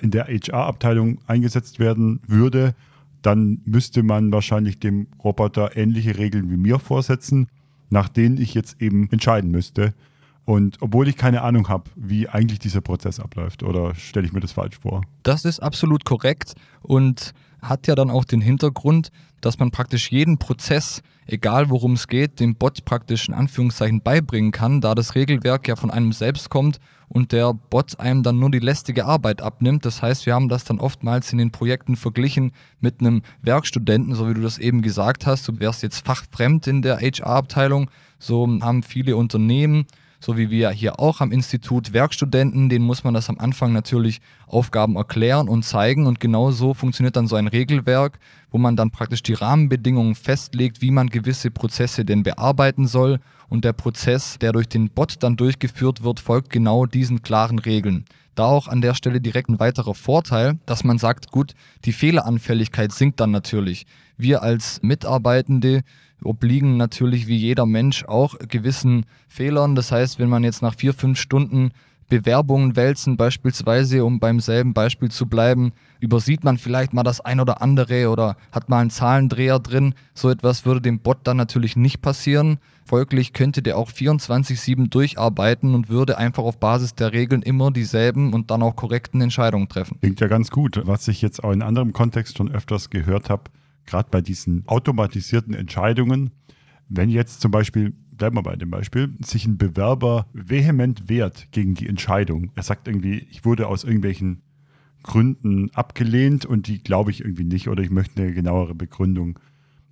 in 0.00 0.10
der 0.10 0.26
HR-Abteilung 0.26 1.18
eingesetzt 1.26 1.78
werden 1.78 2.20
würde, 2.26 2.74
dann 3.20 3.60
müsste 3.64 4.02
man 4.02 4.32
wahrscheinlich 4.32 4.80
dem 4.80 5.06
Roboter 5.22 5.76
ähnliche 5.76 6.18
Regeln 6.18 6.50
wie 6.50 6.56
mir 6.56 6.78
vorsetzen, 6.78 7.48
nach 7.90 8.08
denen 8.08 8.36
ich 8.36 8.54
jetzt 8.54 8.80
eben 8.80 9.08
entscheiden 9.10 9.50
müsste. 9.50 9.94
Und 10.44 10.78
obwohl 10.80 11.06
ich 11.06 11.16
keine 11.16 11.42
Ahnung 11.42 11.68
habe, 11.68 11.84
wie 11.94 12.28
eigentlich 12.28 12.58
dieser 12.58 12.80
Prozess 12.80 13.20
abläuft, 13.20 13.62
oder 13.62 13.94
stelle 13.94 14.26
ich 14.26 14.32
mir 14.32 14.40
das 14.40 14.52
falsch 14.52 14.78
vor? 14.78 15.02
Das 15.22 15.44
ist 15.44 15.60
absolut 15.60 16.04
korrekt 16.04 16.54
und 16.80 17.32
hat 17.62 17.86
ja 17.86 17.94
dann 17.94 18.10
auch 18.10 18.24
den 18.24 18.40
Hintergrund, 18.40 19.10
dass 19.40 19.58
man 19.58 19.70
praktisch 19.70 20.10
jeden 20.10 20.38
Prozess, 20.38 21.02
egal 21.26 21.70
worum 21.70 21.92
es 21.92 22.08
geht, 22.08 22.40
dem 22.40 22.56
Bot 22.56 22.84
praktisch 22.84 23.28
in 23.28 23.34
Anführungszeichen 23.34 24.00
beibringen 24.00 24.52
kann, 24.52 24.80
da 24.80 24.94
das 24.94 25.14
Regelwerk 25.14 25.68
ja 25.68 25.76
von 25.76 25.90
einem 25.90 26.12
selbst 26.12 26.50
kommt 26.50 26.78
und 27.08 27.32
der 27.32 27.52
Bot 27.52 28.00
einem 28.00 28.22
dann 28.22 28.38
nur 28.38 28.50
die 28.50 28.58
lästige 28.58 29.04
Arbeit 29.04 29.42
abnimmt. 29.42 29.84
Das 29.84 30.00
heißt, 30.00 30.26
wir 30.26 30.34
haben 30.34 30.48
das 30.48 30.64
dann 30.64 30.80
oftmals 30.80 31.32
in 31.32 31.38
den 31.38 31.50
Projekten 31.50 31.96
verglichen 31.96 32.52
mit 32.80 33.00
einem 33.00 33.22
Werkstudenten, 33.42 34.14
so 34.14 34.28
wie 34.28 34.34
du 34.34 34.40
das 34.40 34.58
eben 34.58 34.82
gesagt 34.82 35.26
hast. 35.26 35.46
Du 35.46 35.58
wärst 35.60 35.82
jetzt 35.82 36.06
fachfremd 36.06 36.66
in 36.66 36.82
der 36.82 36.98
HR-Abteilung. 36.98 37.90
So 38.18 38.46
haben 38.60 38.82
viele 38.82 39.16
Unternehmen 39.16 39.86
so 40.22 40.36
wie 40.36 40.50
wir 40.50 40.70
hier 40.70 41.00
auch 41.00 41.20
am 41.20 41.32
Institut 41.32 41.92
Werkstudenten, 41.92 42.68
denen 42.68 42.84
muss 42.84 43.02
man 43.02 43.12
das 43.12 43.28
am 43.28 43.38
Anfang 43.38 43.72
natürlich 43.72 44.20
Aufgaben 44.46 44.94
erklären 44.94 45.48
und 45.48 45.64
zeigen 45.64 46.06
und 46.06 46.20
genau 46.20 46.52
so 46.52 46.74
funktioniert 46.74 47.16
dann 47.16 47.26
so 47.26 47.34
ein 47.34 47.48
Regelwerk, 47.48 48.20
wo 48.50 48.58
man 48.58 48.76
dann 48.76 48.92
praktisch 48.92 49.22
die 49.24 49.32
Rahmenbedingungen 49.32 50.14
festlegt, 50.14 50.80
wie 50.80 50.92
man 50.92 51.08
gewisse 51.08 51.50
Prozesse 51.50 52.04
denn 52.04 52.22
bearbeiten 52.22 52.86
soll 52.86 53.18
und 53.48 53.64
der 53.64 53.72
Prozess, 53.72 54.38
der 54.40 54.52
durch 54.52 54.68
den 54.68 54.90
Bot 54.90 55.16
dann 55.24 55.36
durchgeführt 55.36 56.04
wird, 56.04 56.20
folgt 56.20 56.50
genau 56.50 56.86
diesen 56.86 57.22
klaren 57.22 57.58
Regeln. 57.58 58.04
Da 58.34 58.46
auch 58.46 58.68
an 58.68 58.80
der 58.80 58.94
Stelle 58.94 59.20
direkt 59.20 59.50
ein 59.50 59.60
weiterer 59.60 59.94
Vorteil, 59.94 60.58
dass 60.64 60.84
man 60.84 60.98
sagt, 60.98 61.30
gut, 61.30 61.54
die 61.84 61.92
Fehleranfälligkeit 61.92 62.92
sinkt 62.92 63.20
dann 63.20 63.30
natürlich. 63.30 63.86
Wir 64.16 64.42
als 64.42 64.80
Mitarbeitende 64.82 65.82
obliegen 66.24 66.76
natürlich 66.76 67.26
wie 67.26 67.36
jeder 67.36 67.66
Mensch 67.66 68.04
auch 68.04 68.36
gewissen 68.48 69.04
Fehlern. 69.28 69.74
Das 69.74 69.92
heißt, 69.92 70.18
wenn 70.18 70.28
man 70.28 70.44
jetzt 70.44 70.62
nach 70.62 70.74
vier, 70.74 70.94
fünf 70.94 71.18
Stunden 71.18 71.72
Bewerbungen 72.12 72.76
wälzen, 72.76 73.16
beispielsweise, 73.16 74.04
um 74.04 74.20
beim 74.20 74.38
selben 74.38 74.74
Beispiel 74.74 75.10
zu 75.10 75.24
bleiben, 75.24 75.72
übersieht 75.98 76.44
man 76.44 76.58
vielleicht 76.58 76.92
mal 76.92 77.04
das 77.04 77.22
ein 77.22 77.40
oder 77.40 77.62
andere 77.62 78.10
oder 78.10 78.36
hat 78.50 78.68
mal 78.68 78.80
einen 78.80 78.90
Zahlendreher 78.90 79.58
drin. 79.58 79.94
So 80.12 80.28
etwas 80.28 80.66
würde 80.66 80.82
dem 80.82 80.98
Bot 80.98 81.20
dann 81.24 81.38
natürlich 81.38 81.74
nicht 81.74 82.02
passieren. 82.02 82.58
Folglich 82.84 83.32
könnte 83.32 83.62
der 83.62 83.78
auch 83.78 83.90
24-7 83.90 84.90
durcharbeiten 84.90 85.74
und 85.74 85.88
würde 85.88 86.18
einfach 86.18 86.42
auf 86.42 86.58
Basis 86.58 86.94
der 86.94 87.14
Regeln 87.14 87.40
immer 87.40 87.70
dieselben 87.70 88.34
und 88.34 88.50
dann 88.50 88.62
auch 88.62 88.76
korrekten 88.76 89.22
Entscheidungen 89.22 89.70
treffen. 89.70 89.96
Klingt 90.00 90.20
ja 90.20 90.28
ganz 90.28 90.50
gut. 90.50 90.82
Was 90.84 91.08
ich 91.08 91.22
jetzt 91.22 91.42
auch 91.42 91.52
in 91.52 91.62
anderem 91.62 91.94
Kontext 91.94 92.36
schon 92.36 92.52
öfters 92.52 92.90
gehört 92.90 93.30
habe, 93.30 93.44
gerade 93.86 94.08
bei 94.10 94.20
diesen 94.20 94.64
automatisierten 94.66 95.54
Entscheidungen, 95.54 96.30
wenn 96.90 97.08
jetzt 97.08 97.40
zum 97.40 97.52
Beispiel, 97.52 97.94
bleiben 98.22 98.36
wir 98.36 98.44
bei 98.44 98.54
dem 98.54 98.70
Beispiel, 98.70 99.12
sich 99.24 99.46
ein 99.46 99.58
Bewerber 99.58 100.28
vehement 100.32 101.08
wehrt 101.08 101.50
gegen 101.50 101.74
die 101.74 101.88
Entscheidung. 101.88 102.52
Er 102.54 102.62
sagt 102.62 102.86
irgendwie, 102.86 103.26
ich 103.32 103.44
wurde 103.44 103.66
aus 103.66 103.82
irgendwelchen 103.82 104.42
Gründen 105.02 105.70
abgelehnt 105.74 106.46
und 106.46 106.68
die 106.68 106.80
glaube 106.80 107.10
ich 107.10 107.24
irgendwie 107.24 107.42
nicht 107.42 107.68
oder 107.68 107.82
ich 107.82 107.90
möchte 107.90 108.22
eine 108.22 108.32
genauere 108.32 108.76
Begründung. 108.76 109.40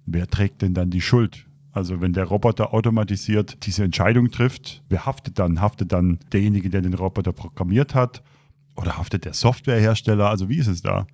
Wer 0.07 0.29
trägt 0.29 0.63
denn 0.63 0.75
dann 0.75 0.91
die 0.91 1.01
Schuld? 1.01 1.45
Also 1.73 2.01
wenn 2.01 2.13
der 2.13 2.23
Roboter 2.23 2.73
automatisiert 2.73 3.67
diese 3.67 3.83
Entscheidung 3.83 4.31
trifft, 4.31 4.85
wer 4.89 5.07
haftet 5.07 5.41
dann? 5.41 5.61
Haftet 5.61 5.91
dann 5.91 6.21
derjenige, 6.33 6.71
der 6.71 6.83
den 6.83 6.95
Roboter 6.95 7.33
programmiert 7.33 7.97
hat? 7.97 8.23
Oder 8.77 8.97
haftet 8.97 9.25
der 9.25 9.35
Softwarehersteller? 9.35 10.31
Also 10.31 10.49
wie 10.49 10.59
ist 10.59 10.69
es 10.69 10.83
da? 10.83 11.09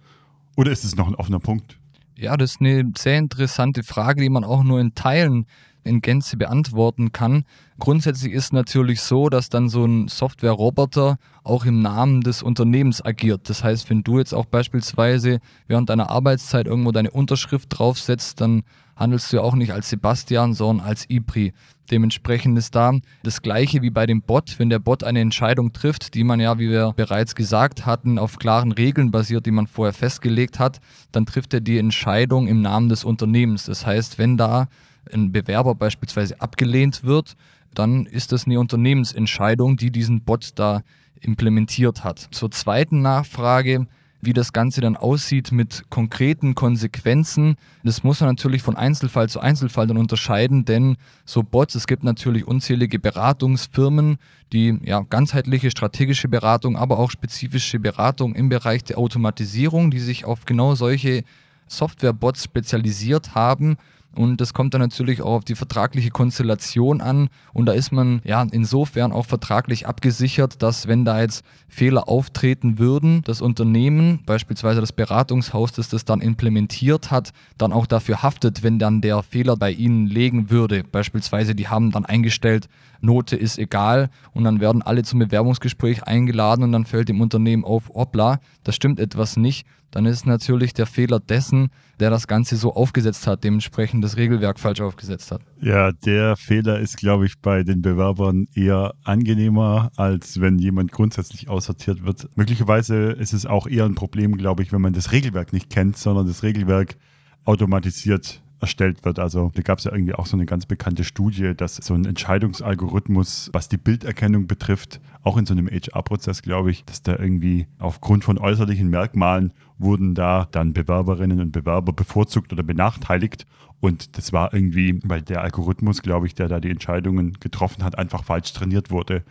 Oder 0.54 0.70
ist 0.70 0.85
es 0.85 0.96
noch 0.96 1.08
ein 1.08 1.14
offener 1.14 1.40
Punkt? 1.40 1.78
Ja, 2.14 2.37
das 2.37 2.56
ist 2.56 2.61
eine 2.61 2.92
sehr 2.94 3.16
interessante 3.16 3.82
Frage, 3.85 4.20
die 4.20 4.28
man 4.28 4.44
auch 4.44 4.64
nur 4.64 4.80
in 4.80 4.94
Teilen 4.94 5.46
in 5.86 6.00
Gänze 6.00 6.36
beantworten 6.36 7.12
kann. 7.12 7.44
Grundsätzlich 7.78 8.32
ist 8.32 8.52
natürlich 8.52 9.00
so, 9.00 9.28
dass 9.28 9.48
dann 9.48 9.68
so 9.68 9.84
ein 9.84 10.08
Software-Roboter 10.08 11.18
auch 11.44 11.64
im 11.64 11.80
Namen 11.82 12.22
des 12.22 12.42
Unternehmens 12.42 13.04
agiert. 13.04 13.48
Das 13.48 13.62
heißt, 13.62 13.88
wenn 13.90 14.02
du 14.02 14.18
jetzt 14.18 14.34
auch 14.34 14.46
beispielsweise 14.46 15.40
während 15.68 15.88
deiner 15.88 16.10
Arbeitszeit 16.10 16.66
irgendwo 16.66 16.92
deine 16.92 17.10
Unterschrift 17.10 17.68
draufsetzt, 17.70 18.40
dann 18.40 18.62
handelst 18.96 19.32
du 19.32 19.36
ja 19.36 19.42
auch 19.42 19.54
nicht 19.54 19.72
als 19.72 19.90
Sebastian, 19.90 20.54
sondern 20.54 20.86
als 20.86 21.08
IPRI. 21.08 21.52
Dementsprechend 21.90 22.58
ist 22.58 22.74
da 22.74 22.92
das 23.22 23.42
gleiche 23.42 23.82
wie 23.82 23.90
bei 23.90 24.06
dem 24.06 24.22
Bot. 24.22 24.58
Wenn 24.58 24.70
der 24.70 24.80
Bot 24.80 25.04
eine 25.04 25.20
Entscheidung 25.20 25.72
trifft, 25.72 26.14
die 26.14 26.24
man 26.24 26.40
ja, 26.40 26.58
wie 26.58 26.70
wir 26.70 26.92
bereits 26.96 27.34
gesagt 27.34 27.86
hatten, 27.86 28.18
auf 28.18 28.38
klaren 28.38 28.72
Regeln 28.72 29.10
basiert, 29.10 29.46
die 29.46 29.52
man 29.52 29.66
vorher 29.66 29.92
festgelegt 29.92 30.58
hat, 30.58 30.80
dann 31.12 31.26
trifft 31.26 31.54
er 31.54 31.60
die 31.60 31.78
Entscheidung 31.78 32.48
im 32.48 32.60
Namen 32.62 32.88
des 32.88 33.04
Unternehmens. 33.04 33.66
Das 33.66 33.86
heißt, 33.86 34.18
wenn 34.18 34.36
da 34.36 34.66
ein 35.12 35.32
Bewerber 35.32 35.75
beispielsweise 35.75 36.40
abgelehnt 36.40 37.04
wird, 37.04 37.36
dann 37.75 38.06
ist 38.06 38.32
das 38.32 38.46
eine 38.46 38.58
Unternehmensentscheidung, 38.60 39.76
die 39.76 39.90
diesen 39.90 40.22
Bot 40.22 40.50
da 40.56 40.82
implementiert 41.20 42.04
hat. 42.04 42.28
Zur 42.30 42.50
zweiten 42.50 43.02
Nachfrage, 43.02 43.86
wie 44.20 44.32
das 44.32 44.52
Ganze 44.52 44.80
dann 44.80 44.96
aussieht 44.96 45.52
mit 45.52 45.84
konkreten 45.90 46.54
Konsequenzen, 46.54 47.56
das 47.84 48.02
muss 48.02 48.20
man 48.20 48.30
natürlich 48.30 48.62
von 48.62 48.76
Einzelfall 48.76 49.28
zu 49.28 49.40
Einzelfall 49.40 49.86
dann 49.86 49.98
unterscheiden, 49.98 50.64
denn 50.64 50.96
so 51.25 51.42
Bots, 51.42 51.75
es 51.75 51.86
gibt 51.86 52.02
natürlich 52.02 52.46
unzählige 52.46 52.98
Beratungsfirmen, 52.98 54.16
die 54.52 54.78
ja 54.82 55.00
ganzheitliche 55.00 55.70
strategische 55.70 56.28
Beratung, 56.28 56.76
aber 56.76 56.98
auch 56.98 57.10
spezifische 57.10 57.78
Beratung 57.78 58.34
im 58.34 58.48
Bereich 58.48 58.84
der 58.84 58.98
Automatisierung, 58.98 59.90
die 59.90 60.00
sich 60.00 60.25
auf 60.25 60.44
genau 60.44 60.75
solche 60.75 61.22
Software-Bots 61.68 62.44
spezialisiert 62.44 63.34
haben 63.34 63.76
und 64.16 64.40
das 64.40 64.54
kommt 64.54 64.73
dann 64.73 64.80
natürlich 64.80 65.20
auch 65.20 65.35
auf 65.35 65.44
die 65.44 65.54
vertragliche 65.54 66.11
Konstellation 66.11 67.02
an. 67.02 67.28
Und 67.52 67.66
da 67.66 67.73
ist 67.73 67.92
man 67.92 68.23
ja 68.25 68.46
insofern 68.50 69.12
auch 69.12 69.26
vertraglich 69.26 69.87
abgesichert, 69.87 70.62
dass 70.62 70.88
wenn 70.88 71.04
da 71.04 71.20
jetzt 71.20 71.44
Fehler 71.68 72.08
auftreten 72.08 72.78
würden, 72.78 73.23
das 73.25 73.42
Unternehmen, 73.42 74.20
beispielsweise 74.25 74.80
das 74.80 74.92
Beratungshaus, 74.92 75.73
das 75.73 75.90
das 75.90 76.06
dann 76.06 76.23
implementiert 76.23 77.11
hat, 77.11 77.32
dann 77.58 77.73
auch 77.73 77.87
dafür 77.87 78.23
haftet, 78.23 78.62
wenn 78.62 78.78
dann 78.78 79.02
der 79.02 79.23
Fehler 79.23 79.56
bei 79.56 79.70
ihnen 79.70 80.06
legen 80.06 80.49
würde. 80.49 80.82
Beispielsweise, 80.82 81.54
die 81.54 81.68
haben 81.68 81.90
dann 81.90 82.06
eingestellt, 82.06 82.68
Note 83.02 83.37
ist 83.37 83.58
egal 83.58 84.08
und 84.32 84.44
dann 84.44 84.61
werden 84.61 84.80
alle 84.80 85.02
zum 85.02 85.18
Bewerbungsgespräch 85.18 86.04
eingeladen 86.04 86.62
und 86.62 86.73
dann 86.73 86.87
fällt 86.87 87.11
dem 87.11 87.20
Unternehmen 87.20 87.64
auf, 87.64 87.90
hoppla, 87.94 88.40
da 88.64 88.73
stimmt 88.73 88.99
etwas 88.99 89.37
nicht 89.37 89.66
dann 89.96 90.04
ist 90.04 90.26
natürlich 90.26 90.74
der 90.74 90.84
Fehler 90.84 91.20
dessen, 91.20 91.70
der 92.00 92.10
das 92.10 92.26
Ganze 92.26 92.56
so 92.56 92.74
aufgesetzt 92.74 93.26
hat, 93.26 93.44
dementsprechend 93.44 94.04
das 94.04 94.18
Regelwerk 94.18 94.60
falsch 94.60 94.82
aufgesetzt 94.82 95.32
hat. 95.32 95.40
Ja, 95.58 95.90
der 95.90 96.36
Fehler 96.36 96.80
ist, 96.80 96.98
glaube 96.98 97.24
ich, 97.24 97.40
bei 97.40 97.62
den 97.62 97.80
Bewerbern 97.80 98.46
eher 98.52 98.92
angenehmer, 99.04 99.90
als 99.96 100.38
wenn 100.38 100.58
jemand 100.58 100.92
grundsätzlich 100.92 101.48
aussortiert 101.48 102.04
wird. 102.04 102.28
Möglicherweise 102.36 103.12
ist 103.12 103.32
es 103.32 103.46
auch 103.46 103.66
eher 103.66 103.86
ein 103.86 103.94
Problem, 103.94 104.36
glaube 104.36 104.62
ich, 104.62 104.70
wenn 104.70 104.82
man 104.82 104.92
das 104.92 105.12
Regelwerk 105.12 105.54
nicht 105.54 105.70
kennt, 105.70 105.96
sondern 105.96 106.26
das 106.26 106.42
Regelwerk 106.42 106.98
automatisiert 107.46 108.42
erstellt 108.60 109.04
wird. 109.04 109.18
Also 109.18 109.52
da 109.54 109.62
gab 109.62 109.78
es 109.78 109.84
ja 109.84 109.92
irgendwie 109.92 110.14
auch 110.14 110.26
so 110.26 110.36
eine 110.36 110.46
ganz 110.46 110.66
bekannte 110.66 111.04
Studie, 111.04 111.54
dass 111.56 111.76
so 111.76 111.94
ein 111.94 112.04
Entscheidungsalgorithmus, 112.04 113.50
was 113.52 113.68
die 113.68 113.76
Bilderkennung 113.76 114.46
betrifft, 114.46 115.00
auch 115.22 115.36
in 115.36 115.46
so 115.46 115.52
einem 115.52 115.68
HR-Prozess, 115.68 116.42
glaube 116.42 116.70
ich, 116.70 116.84
dass 116.84 117.02
da 117.02 117.18
irgendwie 117.18 117.66
aufgrund 117.78 118.25
von 118.25 118.38
äußerlichen 118.38 118.88
Merkmalen 118.88 119.52
wurden 119.78 120.14
da 120.14 120.48
dann 120.50 120.72
Bewerberinnen 120.72 121.40
und 121.40 121.52
Bewerber 121.52 121.92
bevorzugt 121.92 122.52
oder 122.52 122.62
benachteiligt. 122.62 123.46
Und 123.80 124.16
das 124.16 124.32
war 124.32 124.54
irgendwie, 124.54 125.00
weil 125.04 125.22
der 125.22 125.42
Algorithmus, 125.42 126.00
glaube 126.00 126.26
ich, 126.26 126.34
der 126.34 126.48
da 126.48 126.60
die 126.60 126.70
Entscheidungen 126.70 127.34
getroffen 127.40 127.84
hat, 127.84 127.98
einfach 127.98 128.25
falsch 128.25 128.52
trainiert 128.52 128.90
wurde. 128.90 129.22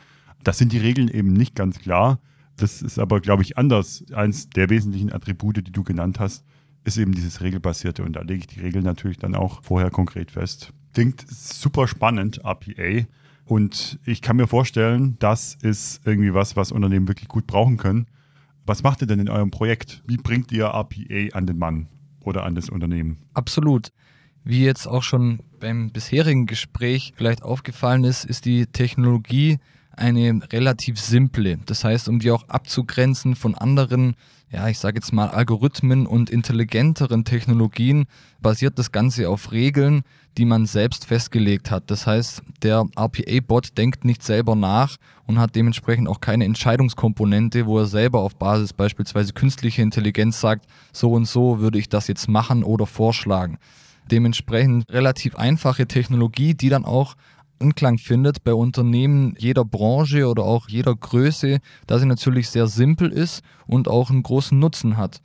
Das 0.44 0.60
sind 0.60 0.72
die 0.72 0.77
Regeln 0.77 1.08
eben 1.08 1.34
nicht 1.34 1.55
ganz 1.55 1.79
klar. 1.79 2.20
Das 2.58 2.82
ist 2.82 3.00
aber, 3.00 3.20
glaube 3.20 3.41
ich, 3.41 3.58
anders. 3.58 4.05
Eins 4.13 4.50
der 4.50 4.70
wesentlichen 4.70 5.12
Attribute, 5.12 5.58
die 5.58 5.72
du 5.72 5.84
genannt 5.84 6.20
hast, 6.20 6.46
ist 6.86 6.98
eben 6.98 7.13
dieses 7.13 7.42
Regelbasierte 7.42 8.04
und 8.04 8.13
da 8.13 8.22
lege 8.22 8.39
ich 8.39 8.48
die 8.48 8.62
Regeln 8.62 8.86
natürlich 8.86 9.18
dann 9.18 9.36
auch 9.36 9.63
vorher 9.63 9.89
konkret 9.89 10.32
fest. 10.32 10.72
Klingt 10.94 11.25
super 11.27 11.88
spannend, 11.88 12.42
RPA. 12.46 13.06
Und 13.46 14.00
ich 14.06 14.22
kann 14.22 14.38
mir 14.38 14.48
vorstellen, 14.48 15.18
das 15.20 15.56
ist 15.62 16.01
irgendwie 16.06 16.34
was, 16.34 16.56
was 16.56 16.72
Unternehmen 16.72 17.08
wirklich 17.08 17.27
gut 17.27 17.48
brauchen 17.48 17.77
können. 17.77 18.08
Was 18.65 18.82
macht 18.82 19.01
ihr 19.01 19.08
denn 19.08 19.20
in 19.20 19.30
eurem 19.30 19.51
Projekt? 19.51 20.01
Wie 20.08 20.18
bringt 20.18 20.51
ihr 20.51 20.65
RPA 20.65 21.36
an 21.36 21.46
den 21.46 21.58
Mann 21.58 21.88
oder 22.22 22.44
an 22.44 22.56
das 22.56 22.70
Unternehmen? 22.70 23.18
Absolut. 23.34 23.92
Wie 24.44 24.63
jetzt 24.63 24.88
auch 24.88 25.04
schon 25.04 25.39
beim 25.60 25.92
bisherigen 25.92 26.46
Gespräch 26.46 27.13
vielleicht 27.15 27.44
aufgefallen 27.44 28.04
ist, 28.04 28.25
ist 28.25 28.46
die 28.46 28.68
Technologie 28.68 29.58
eine 29.92 30.42
relativ 30.51 31.00
simple. 31.00 31.58
Das 31.65 31.84
heißt, 31.84 32.10
um 32.10 32.20
die 32.20 32.32
auch 32.32 32.48
abzugrenzen 32.48 33.36
von 33.36 33.56
anderen 33.56 34.15
ja, 34.52 34.68
ich 34.68 34.80
sage 34.80 34.98
jetzt 34.98 35.12
mal, 35.12 35.30
Algorithmen 35.30 36.06
und 36.06 36.30
intelligenteren 36.30 37.25
Technologien 37.25 38.06
basiert 38.42 38.78
das 38.78 38.92
Ganze 38.92 39.30
auf 39.30 39.52
Regeln, 39.52 40.04
die 40.38 40.46
man 40.46 40.66
selbst 40.66 41.06
festgelegt 41.06 41.72
hat. 41.72 41.90
Das 41.90 42.06
heißt, 42.06 42.44
der 42.62 42.86
RPA-Bot 42.96 43.78
denkt 43.78 44.06
nicht 44.06 44.24
selber 44.24 44.56
nach 44.56 44.98
und 45.25 45.40
hat 45.40 45.56
dementsprechend 45.56 46.08
auch 46.08 46.22
keine 46.22 46.46
Entscheidungskomponente, 46.46 47.66
wo 47.66 47.80
er 47.80 47.86
selber 47.86 48.20
auf 48.20 48.36
Basis 48.36 48.74
beispielsweise 48.74 49.34
künstlicher 49.34 49.84
Intelligenz 49.84 50.40
sagt, 50.40 50.66
so 50.94 51.12
und 51.12 51.25
so 51.25 51.60
würde 51.60 51.80
ich 51.80 51.90
das 51.90 52.08
jetzt 52.08 52.28
machen 52.28 52.64
oder 52.64 52.86
vorschlagen. 52.86 53.58
Dementsprechend 54.12 54.92
relativ 54.92 55.36
einfache 55.36 55.88
Technologie, 55.88 56.54
die 56.54 56.70
dann 56.70 56.86
auch 56.86 57.16
Anklang 57.59 57.97
findet 57.97 58.43
bei 58.43 58.53
Unternehmen 58.53 59.35
jeder 59.38 59.65
Branche 59.65 60.27
oder 60.27 60.43
auch 60.43 60.67
jeder 60.69 60.95
Größe, 60.95 61.59
da 61.88 62.00
sie 62.00 62.05
natürlich 62.05 62.50
sehr 62.50 62.67
simpel 62.67 63.12
ist 63.12 63.43
und 63.67 63.88
auch 63.88 64.09
einen 64.09 64.24
großen 64.24 64.57
Nutzen 64.57 64.97
hat. 64.97 65.21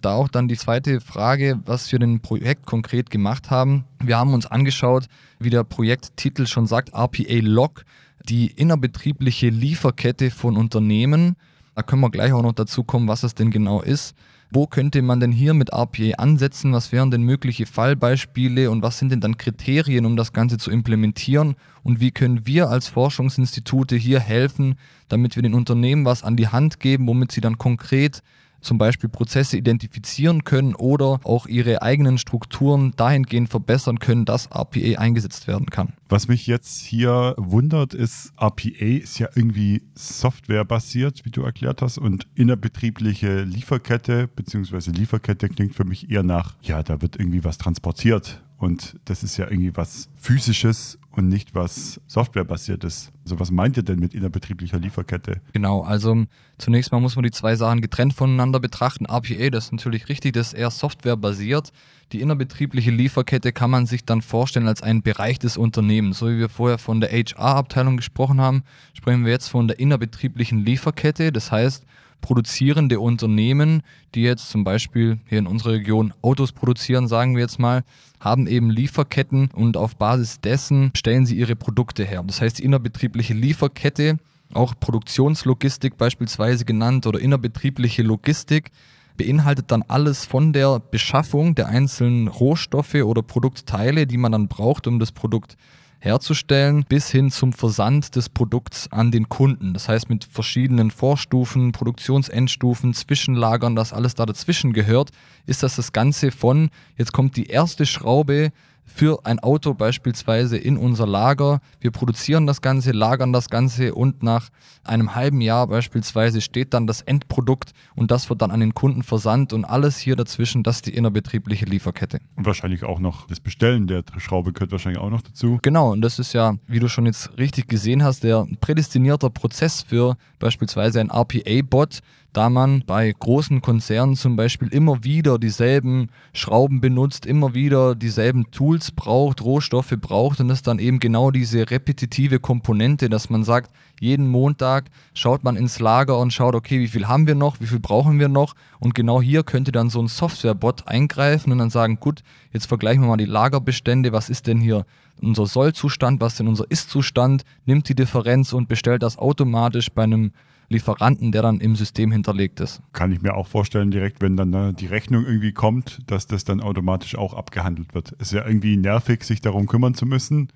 Da 0.00 0.14
auch 0.14 0.28
dann 0.28 0.48
die 0.48 0.56
zweite 0.56 1.00
Frage, 1.00 1.60
was 1.64 1.90
wir 1.90 1.98
den 1.98 2.20
Projekt 2.20 2.66
konkret 2.66 3.10
gemacht 3.10 3.50
haben. 3.50 3.84
Wir 4.02 4.18
haben 4.18 4.34
uns 4.34 4.44
angeschaut, 4.44 5.06
wie 5.38 5.50
der 5.50 5.64
Projekttitel 5.64 6.46
schon 6.46 6.66
sagt, 6.66 6.92
RPA 6.94 7.40
Log, 7.40 7.84
die 8.28 8.48
innerbetriebliche 8.48 9.48
Lieferkette 9.48 10.30
von 10.30 10.56
Unternehmen. 10.56 11.36
Da 11.74 11.82
können 11.82 12.02
wir 12.02 12.10
gleich 12.10 12.32
auch 12.32 12.42
noch 12.42 12.52
dazu 12.52 12.84
kommen, 12.84 13.08
was 13.08 13.22
es 13.22 13.34
denn 13.34 13.50
genau 13.50 13.80
ist. 13.80 14.14
Wo 14.54 14.68
könnte 14.68 15.02
man 15.02 15.18
denn 15.18 15.32
hier 15.32 15.52
mit 15.52 15.72
RPA 15.72 16.12
ansetzen, 16.18 16.72
was 16.72 16.92
wären 16.92 17.10
denn 17.10 17.22
mögliche 17.22 17.66
Fallbeispiele? 17.66 18.70
Und 18.70 18.82
was 18.82 19.00
sind 19.00 19.10
denn 19.10 19.20
dann 19.20 19.36
Kriterien, 19.36 20.06
um 20.06 20.16
das 20.16 20.32
Ganze 20.32 20.58
zu 20.58 20.70
implementieren? 20.70 21.56
Und 21.82 21.98
wie 21.98 22.12
können 22.12 22.46
wir 22.46 22.68
als 22.68 22.86
Forschungsinstitute 22.86 23.96
hier 23.96 24.20
helfen, 24.20 24.76
damit 25.08 25.34
wir 25.34 25.42
den 25.42 25.54
Unternehmen 25.54 26.04
was 26.04 26.22
an 26.22 26.36
die 26.36 26.46
Hand 26.46 26.78
geben, 26.78 27.08
womit 27.08 27.32
sie 27.32 27.40
dann 27.40 27.58
konkret 27.58 28.22
zum 28.64 28.78
Beispiel 28.78 29.08
Prozesse 29.08 29.56
identifizieren 29.56 30.44
können 30.44 30.74
oder 30.74 31.20
auch 31.24 31.46
ihre 31.46 31.82
eigenen 31.82 32.18
Strukturen 32.18 32.92
dahingehend 32.96 33.48
verbessern 33.48 33.98
können, 33.98 34.24
dass 34.24 34.46
RPA 34.46 34.98
eingesetzt 34.98 35.46
werden 35.46 35.66
kann. 35.66 35.92
Was 36.08 36.28
mich 36.28 36.46
jetzt 36.46 36.80
hier 36.80 37.34
wundert, 37.36 37.94
ist, 37.94 38.32
RPA 38.40 39.02
ist 39.02 39.18
ja 39.18 39.28
irgendwie 39.34 39.82
softwarebasiert, 39.94 41.24
wie 41.24 41.30
du 41.30 41.42
erklärt 41.42 41.82
hast, 41.82 41.98
und 41.98 42.26
innerbetriebliche 42.34 43.42
Lieferkette, 43.42 44.28
beziehungsweise 44.28 44.90
Lieferkette 44.90 45.48
klingt 45.48 45.74
für 45.74 45.84
mich 45.84 46.10
eher 46.10 46.22
nach, 46.22 46.54
ja, 46.62 46.82
da 46.82 47.02
wird 47.02 47.16
irgendwie 47.18 47.44
was 47.44 47.58
transportiert. 47.58 48.42
Und 48.56 48.98
das 49.04 49.22
ist 49.22 49.36
ja 49.36 49.46
irgendwie 49.50 49.76
was 49.76 50.08
Physisches 50.16 50.98
und 51.16 51.28
nicht 51.28 51.54
was 51.54 52.00
Softwarebasiertes. 52.06 53.12
Also 53.24 53.40
was 53.40 53.50
meint 53.50 53.76
ihr 53.76 53.82
denn 53.82 53.98
mit 53.98 54.14
innerbetrieblicher 54.14 54.78
Lieferkette? 54.78 55.40
Genau, 55.52 55.82
also 55.82 56.24
zunächst 56.58 56.92
mal 56.92 57.00
muss 57.00 57.16
man 57.16 57.22
die 57.22 57.30
zwei 57.30 57.56
Sachen 57.56 57.80
getrennt 57.80 58.14
voneinander 58.14 58.60
betrachten. 58.60 59.06
RPA, 59.06 59.50
das 59.50 59.66
ist 59.66 59.72
natürlich 59.72 60.08
richtig, 60.08 60.32
das 60.34 60.48
ist 60.48 60.52
eher 60.54 60.70
softwarebasiert. 60.70 61.72
Die 62.12 62.20
innerbetriebliche 62.20 62.90
Lieferkette 62.90 63.52
kann 63.52 63.70
man 63.70 63.86
sich 63.86 64.04
dann 64.04 64.22
vorstellen 64.22 64.68
als 64.68 64.82
einen 64.82 65.02
Bereich 65.02 65.38
des 65.38 65.56
Unternehmens. 65.56 66.18
So 66.18 66.28
wie 66.28 66.38
wir 66.38 66.48
vorher 66.48 66.78
von 66.78 67.00
der 67.00 67.10
HR-Abteilung 67.10 67.96
gesprochen 67.96 68.40
haben, 68.40 68.62
sprechen 68.92 69.24
wir 69.24 69.32
jetzt 69.32 69.48
von 69.48 69.68
der 69.68 69.78
innerbetrieblichen 69.78 70.64
Lieferkette. 70.64 71.32
Das 71.32 71.50
heißt, 71.50 71.84
produzierende 72.24 73.00
Unternehmen, 73.00 73.82
die 74.14 74.22
jetzt 74.22 74.48
zum 74.48 74.64
Beispiel 74.64 75.18
hier 75.26 75.40
in 75.40 75.46
unserer 75.46 75.72
Region 75.72 76.14
Autos 76.22 76.52
produzieren, 76.52 77.06
sagen 77.06 77.34
wir 77.34 77.42
jetzt 77.42 77.58
mal, 77.58 77.84
haben 78.18 78.46
eben 78.46 78.70
Lieferketten 78.70 79.50
und 79.52 79.76
auf 79.76 79.96
Basis 79.96 80.40
dessen 80.40 80.90
stellen 80.96 81.26
sie 81.26 81.36
ihre 81.36 81.54
Produkte 81.54 82.02
her. 82.02 82.24
Das 82.26 82.40
heißt, 82.40 82.58
die 82.58 82.64
innerbetriebliche 82.64 83.34
Lieferkette, 83.34 84.16
auch 84.54 84.72
Produktionslogistik 84.80 85.98
beispielsweise 85.98 86.64
genannt 86.64 87.06
oder 87.06 87.20
innerbetriebliche 87.20 88.02
Logistik, 88.02 88.70
beinhaltet 89.18 89.70
dann 89.70 89.82
alles 89.82 90.24
von 90.24 90.54
der 90.54 90.80
Beschaffung 90.80 91.54
der 91.54 91.68
einzelnen 91.68 92.28
Rohstoffe 92.28 92.94
oder 92.94 93.20
Produktteile, 93.20 94.06
die 94.06 94.16
man 94.16 94.32
dann 94.32 94.48
braucht, 94.48 94.86
um 94.86 94.98
das 94.98 95.12
Produkt 95.12 95.58
herzustellen, 96.04 96.84
bis 96.88 97.10
hin 97.10 97.30
zum 97.30 97.52
Versand 97.52 98.14
des 98.14 98.28
Produkts 98.28 98.92
an 98.92 99.10
den 99.10 99.28
Kunden. 99.28 99.72
Das 99.72 99.88
heißt 99.88 100.10
mit 100.10 100.24
verschiedenen 100.24 100.90
Vorstufen, 100.90 101.72
Produktionsendstufen, 101.72 102.92
Zwischenlagern, 102.92 103.74
das 103.74 103.92
alles 103.92 104.14
da 104.14 104.26
dazwischen 104.26 104.72
gehört, 104.72 105.10
ist 105.46 105.62
das 105.62 105.76
das 105.76 105.92
Ganze 105.92 106.30
von, 106.30 106.70
jetzt 106.96 107.12
kommt 107.12 107.36
die 107.36 107.46
erste 107.46 107.86
Schraube 107.86 108.52
für 108.84 109.24
ein 109.24 109.40
Auto 109.40 109.74
beispielsweise 109.74 110.56
in 110.56 110.76
unser 110.76 111.06
Lager. 111.06 111.60
Wir 111.80 111.90
produzieren 111.90 112.46
das 112.46 112.62
Ganze, 112.62 112.92
lagern 112.92 113.32
das 113.32 113.48
Ganze 113.48 113.94
und 113.94 114.22
nach 114.22 114.50
einem 114.84 115.14
halben 115.14 115.40
Jahr 115.40 115.66
beispielsweise 115.66 116.40
steht 116.40 116.74
dann 116.74 116.86
das 116.86 117.00
Endprodukt 117.00 117.72
und 117.96 118.10
das 118.10 118.28
wird 118.28 118.42
dann 118.42 118.50
an 118.50 118.60
den 118.60 118.74
Kunden 118.74 119.02
versandt 119.02 119.52
und 119.52 119.64
alles 119.64 119.98
hier 119.98 120.16
dazwischen, 120.16 120.62
das 120.62 120.76
ist 120.76 120.86
die 120.86 120.94
innerbetriebliche 120.94 121.64
Lieferkette. 121.64 122.20
Und 122.36 122.46
wahrscheinlich 122.46 122.84
auch 122.84 123.00
noch 123.00 123.26
das 123.26 123.40
Bestellen 123.40 123.86
der 123.86 124.04
Schraube 124.18 124.52
gehört 124.52 124.72
wahrscheinlich 124.72 125.00
auch 125.00 125.10
noch 125.10 125.22
dazu. 125.22 125.58
Genau, 125.62 125.92
und 125.92 126.02
das 126.02 126.18
ist 126.18 126.32
ja, 126.32 126.54
wie 126.66 126.78
du 126.78 126.88
schon 126.88 127.06
jetzt 127.06 127.36
richtig 127.38 127.68
gesehen 127.68 128.02
hast, 128.02 128.24
der 128.24 128.46
prädestinierter 128.60 129.30
Prozess 129.30 129.82
für 129.82 130.16
beispielsweise 130.38 131.00
ein 131.00 131.10
RPA-Bot, 131.10 132.00
da 132.34 132.50
man 132.50 132.82
bei 132.84 133.14
großen 133.16 133.62
Konzernen 133.62 134.16
zum 134.16 134.34
Beispiel 134.34 134.68
immer 134.68 135.04
wieder 135.04 135.38
dieselben 135.38 136.08
Schrauben 136.32 136.80
benutzt, 136.80 137.26
immer 137.26 137.54
wieder 137.54 137.94
dieselben 137.94 138.50
Tools 138.50 138.90
braucht, 138.90 139.42
Rohstoffe 139.42 139.94
braucht 140.00 140.40
und 140.40 140.48
das 140.48 140.62
dann 140.62 140.80
eben 140.80 140.98
genau 140.98 141.30
diese 141.30 141.70
repetitive 141.70 142.40
Komponente, 142.40 143.08
dass 143.08 143.30
man 143.30 143.44
sagt, 143.44 143.70
jeden 144.00 144.28
Montag 144.28 144.90
schaut 145.14 145.44
man 145.44 145.56
ins 145.56 145.78
Lager 145.78 146.18
und 146.18 146.32
schaut, 146.32 146.56
okay, 146.56 146.80
wie 146.80 146.88
viel 146.88 147.06
haben 147.06 147.28
wir 147.28 147.36
noch, 147.36 147.60
wie 147.60 147.66
viel 147.66 147.78
brauchen 147.78 148.18
wir 148.18 148.28
noch? 148.28 148.54
Und 148.80 148.96
genau 148.96 149.22
hier 149.22 149.44
könnte 149.44 149.70
dann 149.70 149.88
so 149.88 150.02
ein 150.02 150.08
Softwarebot 150.08 150.88
eingreifen 150.88 151.52
und 151.52 151.58
dann 151.58 151.70
sagen, 151.70 152.00
gut, 152.00 152.24
jetzt 152.52 152.66
vergleichen 152.66 153.04
wir 153.04 153.08
mal 153.08 153.16
die 153.16 153.26
Lagerbestände, 153.26 154.12
was 154.12 154.28
ist 154.28 154.48
denn 154.48 154.60
hier 154.60 154.84
unser 155.22 155.46
Sollzustand, 155.46 156.20
was 156.20 156.32
ist 156.32 156.40
denn 156.40 156.48
unser 156.48 156.68
Ist-Zustand, 156.68 157.44
nimmt 157.64 157.88
die 157.88 157.94
Differenz 157.94 158.52
und 158.52 158.68
bestellt 158.68 159.04
das 159.04 159.18
automatisch 159.18 159.92
bei 159.92 160.02
einem 160.02 160.32
Lieferanten, 160.68 161.32
der 161.32 161.42
dann 161.42 161.60
im 161.60 161.76
System 161.76 162.10
hinterlegt 162.12 162.60
ist. 162.60 162.80
Kann 162.92 163.12
ich 163.12 163.22
mir 163.22 163.34
auch 163.34 163.46
vorstellen, 163.46 163.90
direkt, 163.90 164.20
wenn 164.20 164.36
dann 164.36 164.74
die 164.76 164.86
Rechnung 164.86 165.24
irgendwie 165.24 165.52
kommt, 165.52 166.00
dass 166.06 166.26
das 166.26 166.44
dann 166.44 166.60
automatisch 166.60 167.16
auch 167.16 167.34
abgehandelt 167.34 167.94
wird. 167.94 168.12
Ist 168.12 168.32
ja 168.32 168.46
irgendwie 168.46 168.76
nervig, 168.76 169.24
sich 169.24 169.40
darum 169.40 169.66
kümmern 169.66 169.94
zu 169.94 170.06
müssen. 170.06 170.48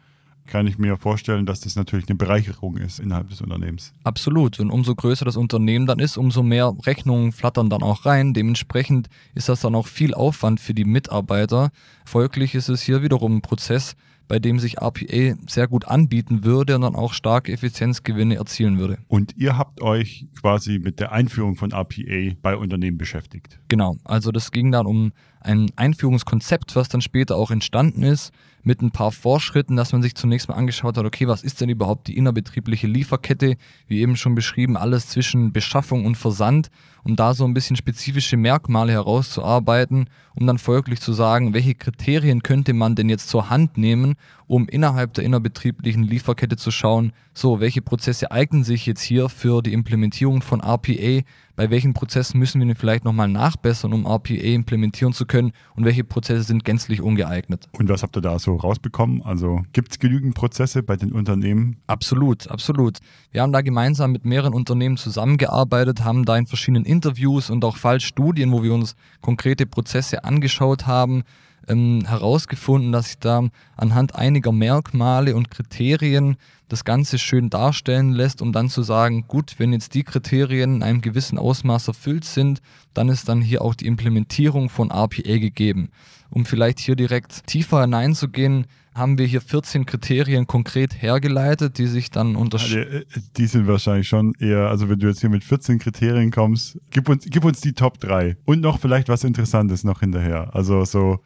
Kann 0.46 0.66
ich 0.66 0.78
mir 0.78 0.96
vorstellen, 0.96 1.44
dass 1.44 1.60
das 1.60 1.76
natürlich 1.76 2.08
eine 2.08 2.16
Bereicherung 2.16 2.78
ist 2.78 3.00
innerhalb 3.00 3.28
des 3.28 3.42
Unternehmens. 3.42 3.92
Absolut. 4.04 4.58
Und 4.60 4.70
umso 4.70 4.94
größer 4.94 5.26
das 5.26 5.36
Unternehmen 5.36 5.84
dann 5.84 5.98
ist, 5.98 6.16
umso 6.16 6.42
mehr 6.42 6.72
Rechnungen 6.86 7.32
flattern 7.32 7.68
dann 7.68 7.82
auch 7.82 8.06
rein. 8.06 8.32
Dementsprechend 8.32 9.08
ist 9.34 9.50
das 9.50 9.60
dann 9.60 9.74
auch 9.74 9.86
viel 9.86 10.14
Aufwand 10.14 10.58
für 10.58 10.72
die 10.72 10.86
Mitarbeiter. 10.86 11.70
Folglich 12.06 12.54
ist 12.54 12.70
es 12.70 12.80
hier 12.80 13.02
wiederum 13.02 13.36
ein 13.36 13.42
Prozess, 13.42 13.94
bei 14.28 14.38
dem 14.38 14.58
sich 14.58 14.80
RPA 14.80 15.34
sehr 15.46 15.66
gut 15.66 15.88
anbieten 15.88 16.44
würde 16.44 16.76
und 16.76 16.82
dann 16.82 16.94
auch 16.94 17.12
starke 17.12 17.52
Effizienzgewinne 17.52 18.36
erzielen 18.36 18.78
würde. 18.78 18.98
Und 19.08 19.34
ihr 19.36 19.56
habt 19.56 19.80
euch 19.80 20.26
quasi 20.40 20.78
mit 20.78 21.00
der 21.00 21.12
Einführung 21.12 21.56
von 21.56 21.72
RPA 21.72 22.34
bei 22.42 22.56
Unternehmen 22.56 22.98
beschäftigt. 22.98 23.58
Genau, 23.68 23.96
also 24.04 24.30
das 24.30 24.52
ging 24.52 24.70
dann 24.70 24.86
um 24.86 25.12
ein 25.40 25.70
Einführungskonzept, 25.76 26.76
was 26.76 26.88
dann 26.88 27.00
später 27.00 27.36
auch 27.36 27.50
entstanden 27.50 28.02
ist, 28.02 28.32
mit 28.62 28.82
ein 28.82 28.90
paar 28.90 29.12
Vorschritten, 29.12 29.76
dass 29.76 29.92
man 29.92 30.02
sich 30.02 30.14
zunächst 30.14 30.48
mal 30.48 30.56
angeschaut 30.56 30.96
hat, 30.96 31.04
okay, 31.04 31.26
was 31.26 31.42
ist 31.42 31.60
denn 31.60 31.68
überhaupt 31.68 32.08
die 32.08 32.16
innerbetriebliche 32.16 32.86
Lieferkette? 32.86 33.56
Wie 33.86 34.00
eben 34.00 34.16
schon 34.16 34.34
beschrieben, 34.34 34.76
alles 34.76 35.08
zwischen 35.08 35.52
Beschaffung 35.52 36.04
und 36.04 36.16
Versand, 36.16 36.70
um 37.08 37.16
da 37.16 37.32
so 37.32 37.44
ein 37.46 37.54
bisschen 37.54 37.74
spezifische 37.74 38.36
Merkmale 38.36 38.92
herauszuarbeiten, 38.92 40.10
um 40.34 40.46
dann 40.46 40.58
folglich 40.58 41.00
zu 41.00 41.14
sagen, 41.14 41.54
welche 41.54 41.74
Kriterien 41.74 42.42
könnte 42.42 42.74
man 42.74 42.94
denn 42.94 43.08
jetzt 43.08 43.30
zur 43.30 43.48
Hand 43.48 43.78
nehmen, 43.78 44.16
um 44.48 44.66
innerhalb 44.66 45.14
der 45.14 45.24
innerbetrieblichen 45.24 46.02
Lieferkette 46.02 46.56
zu 46.56 46.70
schauen, 46.70 47.12
so, 47.34 47.60
welche 47.60 47.82
Prozesse 47.82 48.32
eignen 48.32 48.64
sich 48.64 48.86
jetzt 48.86 49.02
hier 49.02 49.28
für 49.28 49.62
die 49.62 49.72
Implementierung 49.72 50.42
von 50.42 50.60
RPA, 50.60 51.22
bei 51.54 51.70
welchen 51.70 51.92
Prozessen 51.92 52.38
müssen 52.38 52.60
wir 52.60 52.66
denn 52.66 52.74
vielleicht 52.74 53.04
nochmal 53.04 53.28
nachbessern, 53.28 53.92
um 53.92 54.06
RPA 54.06 54.34
implementieren 54.34 55.12
zu 55.12 55.26
können 55.26 55.52
und 55.76 55.84
welche 55.84 56.02
Prozesse 56.02 56.42
sind 56.42 56.64
gänzlich 56.64 57.02
ungeeignet. 57.02 57.68
Und 57.72 57.88
was 57.88 58.02
habt 58.02 58.16
ihr 58.16 58.22
da 58.22 58.38
so 58.38 58.56
rausbekommen? 58.56 59.22
Also 59.22 59.62
gibt 59.72 59.92
es 59.92 59.98
genügend 59.98 60.34
Prozesse 60.34 60.82
bei 60.82 60.96
den 60.96 61.12
Unternehmen? 61.12 61.76
Absolut, 61.86 62.50
absolut. 62.50 62.98
Wir 63.30 63.42
haben 63.42 63.52
da 63.52 63.60
gemeinsam 63.60 64.12
mit 64.12 64.24
mehreren 64.24 64.54
Unternehmen 64.54 64.96
zusammengearbeitet, 64.96 66.04
haben 66.04 66.24
da 66.24 66.36
in 66.36 66.46
verschiedenen 66.46 66.84
Interviews 66.84 67.50
und 67.50 67.64
auch 67.64 67.76
Fallstudien, 67.76 68.50
wo 68.50 68.62
wir 68.62 68.72
uns 68.72 68.96
konkrete 69.20 69.66
Prozesse 69.66 70.24
angeschaut 70.24 70.86
haben, 70.86 71.22
ähm, 71.68 72.04
herausgefunden, 72.06 72.92
dass 72.92 73.06
sich 73.06 73.18
da 73.18 73.48
anhand 73.76 74.14
einiger 74.14 74.52
Merkmale 74.52 75.34
und 75.36 75.50
Kriterien 75.50 76.36
das 76.68 76.84
Ganze 76.84 77.18
schön 77.18 77.50
darstellen 77.50 78.12
lässt, 78.12 78.42
um 78.42 78.52
dann 78.52 78.68
zu 78.68 78.82
sagen, 78.82 79.24
gut, 79.26 79.54
wenn 79.58 79.72
jetzt 79.72 79.94
die 79.94 80.04
Kriterien 80.04 80.76
in 80.76 80.82
einem 80.82 81.00
gewissen 81.00 81.38
Ausmaß 81.38 81.88
erfüllt 81.88 82.24
sind, 82.24 82.60
dann 82.94 83.08
ist 83.08 83.28
dann 83.28 83.40
hier 83.40 83.62
auch 83.62 83.74
die 83.74 83.86
Implementierung 83.86 84.68
von 84.68 84.90
RPA 84.90 85.38
gegeben. 85.38 85.90
Um 86.30 86.44
vielleicht 86.44 86.78
hier 86.78 86.94
direkt 86.94 87.46
tiefer 87.46 87.80
hineinzugehen, 87.80 88.66
haben 88.94 89.16
wir 89.16 89.26
hier 89.26 89.40
14 89.40 89.86
Kriterien 89.86 90.46
konkret 90.46 91.00
hergeleitet, 91.00 91.78
die 91.78 91.86
sich 91.86 92.10
dann 92.10 92.36
unterscheiden. 92.36 93.02
Äh, 93.02 93.20
die 93.36 93.46
sind 93.46 93.66
wahrscheinlich 93.66 94.08
schon 94.08 94.34
eher, 94.38 94.68
also 94.68 94.88
wenn 94.88 94.98
du 94.98 95.06
jetzt 95.06 95.20
hier 95.20 95.30
mit 95.30 95.44
14 95.44 95.78
Kriterien 95.78 96.30
kommst, 96.30 96.78
gib 96.90 97.08
uns, 97.08 97.24
gib 97.24 97.44
uns 97.44 97.60
die 97.60 97.72
Top 97.72 97.98
3 97.98 98.36
und 98.44 98.60
noch 98.60 98.80
vielleicht 98.80 99.08
was 99.08 99.24
Interessantes 99.24 99.84
noch 99.84 100.00
hinterher. 100.00 100.54
Also 100.54 100.84
so 100.84 101.20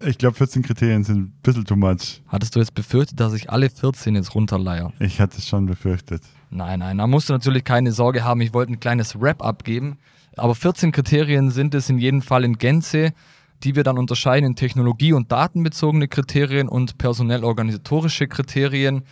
ich 0.00 0.18
glaube, 0.18 0.36
14 0.36 0.62
Kriterien 0.62 1.04
sind 1.04 1.18
ein 1.18 1.32
bisschen 1.42 1.64
too 1.64 1.76
much. 1.76 2.22
Hattest 2.28 2.54
du 2.54 2.60
jetzt 2.60 2.74
befürchtet, 2.74 3.18
dass 3.18 3.32
ich 3.34 3.50
alle 3.50 3.68
14 3.70 4.14
jetzt 4.14 4.34
runterleihe? 4.34 4.92
Ich 5.00 5.20
hatte 5.20 5.38
es 5.38 5.48
schon 5.48 5.66
befürchtet. 5.66 6.22
Nein, 6.50 6.80
nein, 6.80 6.98
da 6.98 7.06
musst 7.06 7.28
du 7.28 7.32
natürlich 7.32 7.64
keine 7.64 7.92
Sorge 7.92 8.24
haben. 8.24 8.40
Ich 8.40 8.54
wollte 8.54 8.72
ein 8.72 8.80
kleines 8.80 9.20
Wrap 9.20 9.42
abgeben. 9.42 9.98
Aber 10.36 10.54
14 10.54 10.92
Kriterien 10.92 11.50
sind 11.50 11.74
es 11.74 11.90
in 11.90 11.98
jedem 11.98 12.22
Fall 12.22 12.44
in 12.44 12.58
Gänze, 12.58 13.12
die 13.64 13.74
wir 13.74 13.82
dann 13.82 13.98
unterscheiden 13.98 14.46
in 14.46 14.56
technologie- 14.56 15.12
und 15.12 15.32
datenbezogene 15.32 16.06
Kriterien 16.06 16.68
und 16.68 16.96
personell-organisatorische 16.98 18.28
Kriterien. 18.28 19.02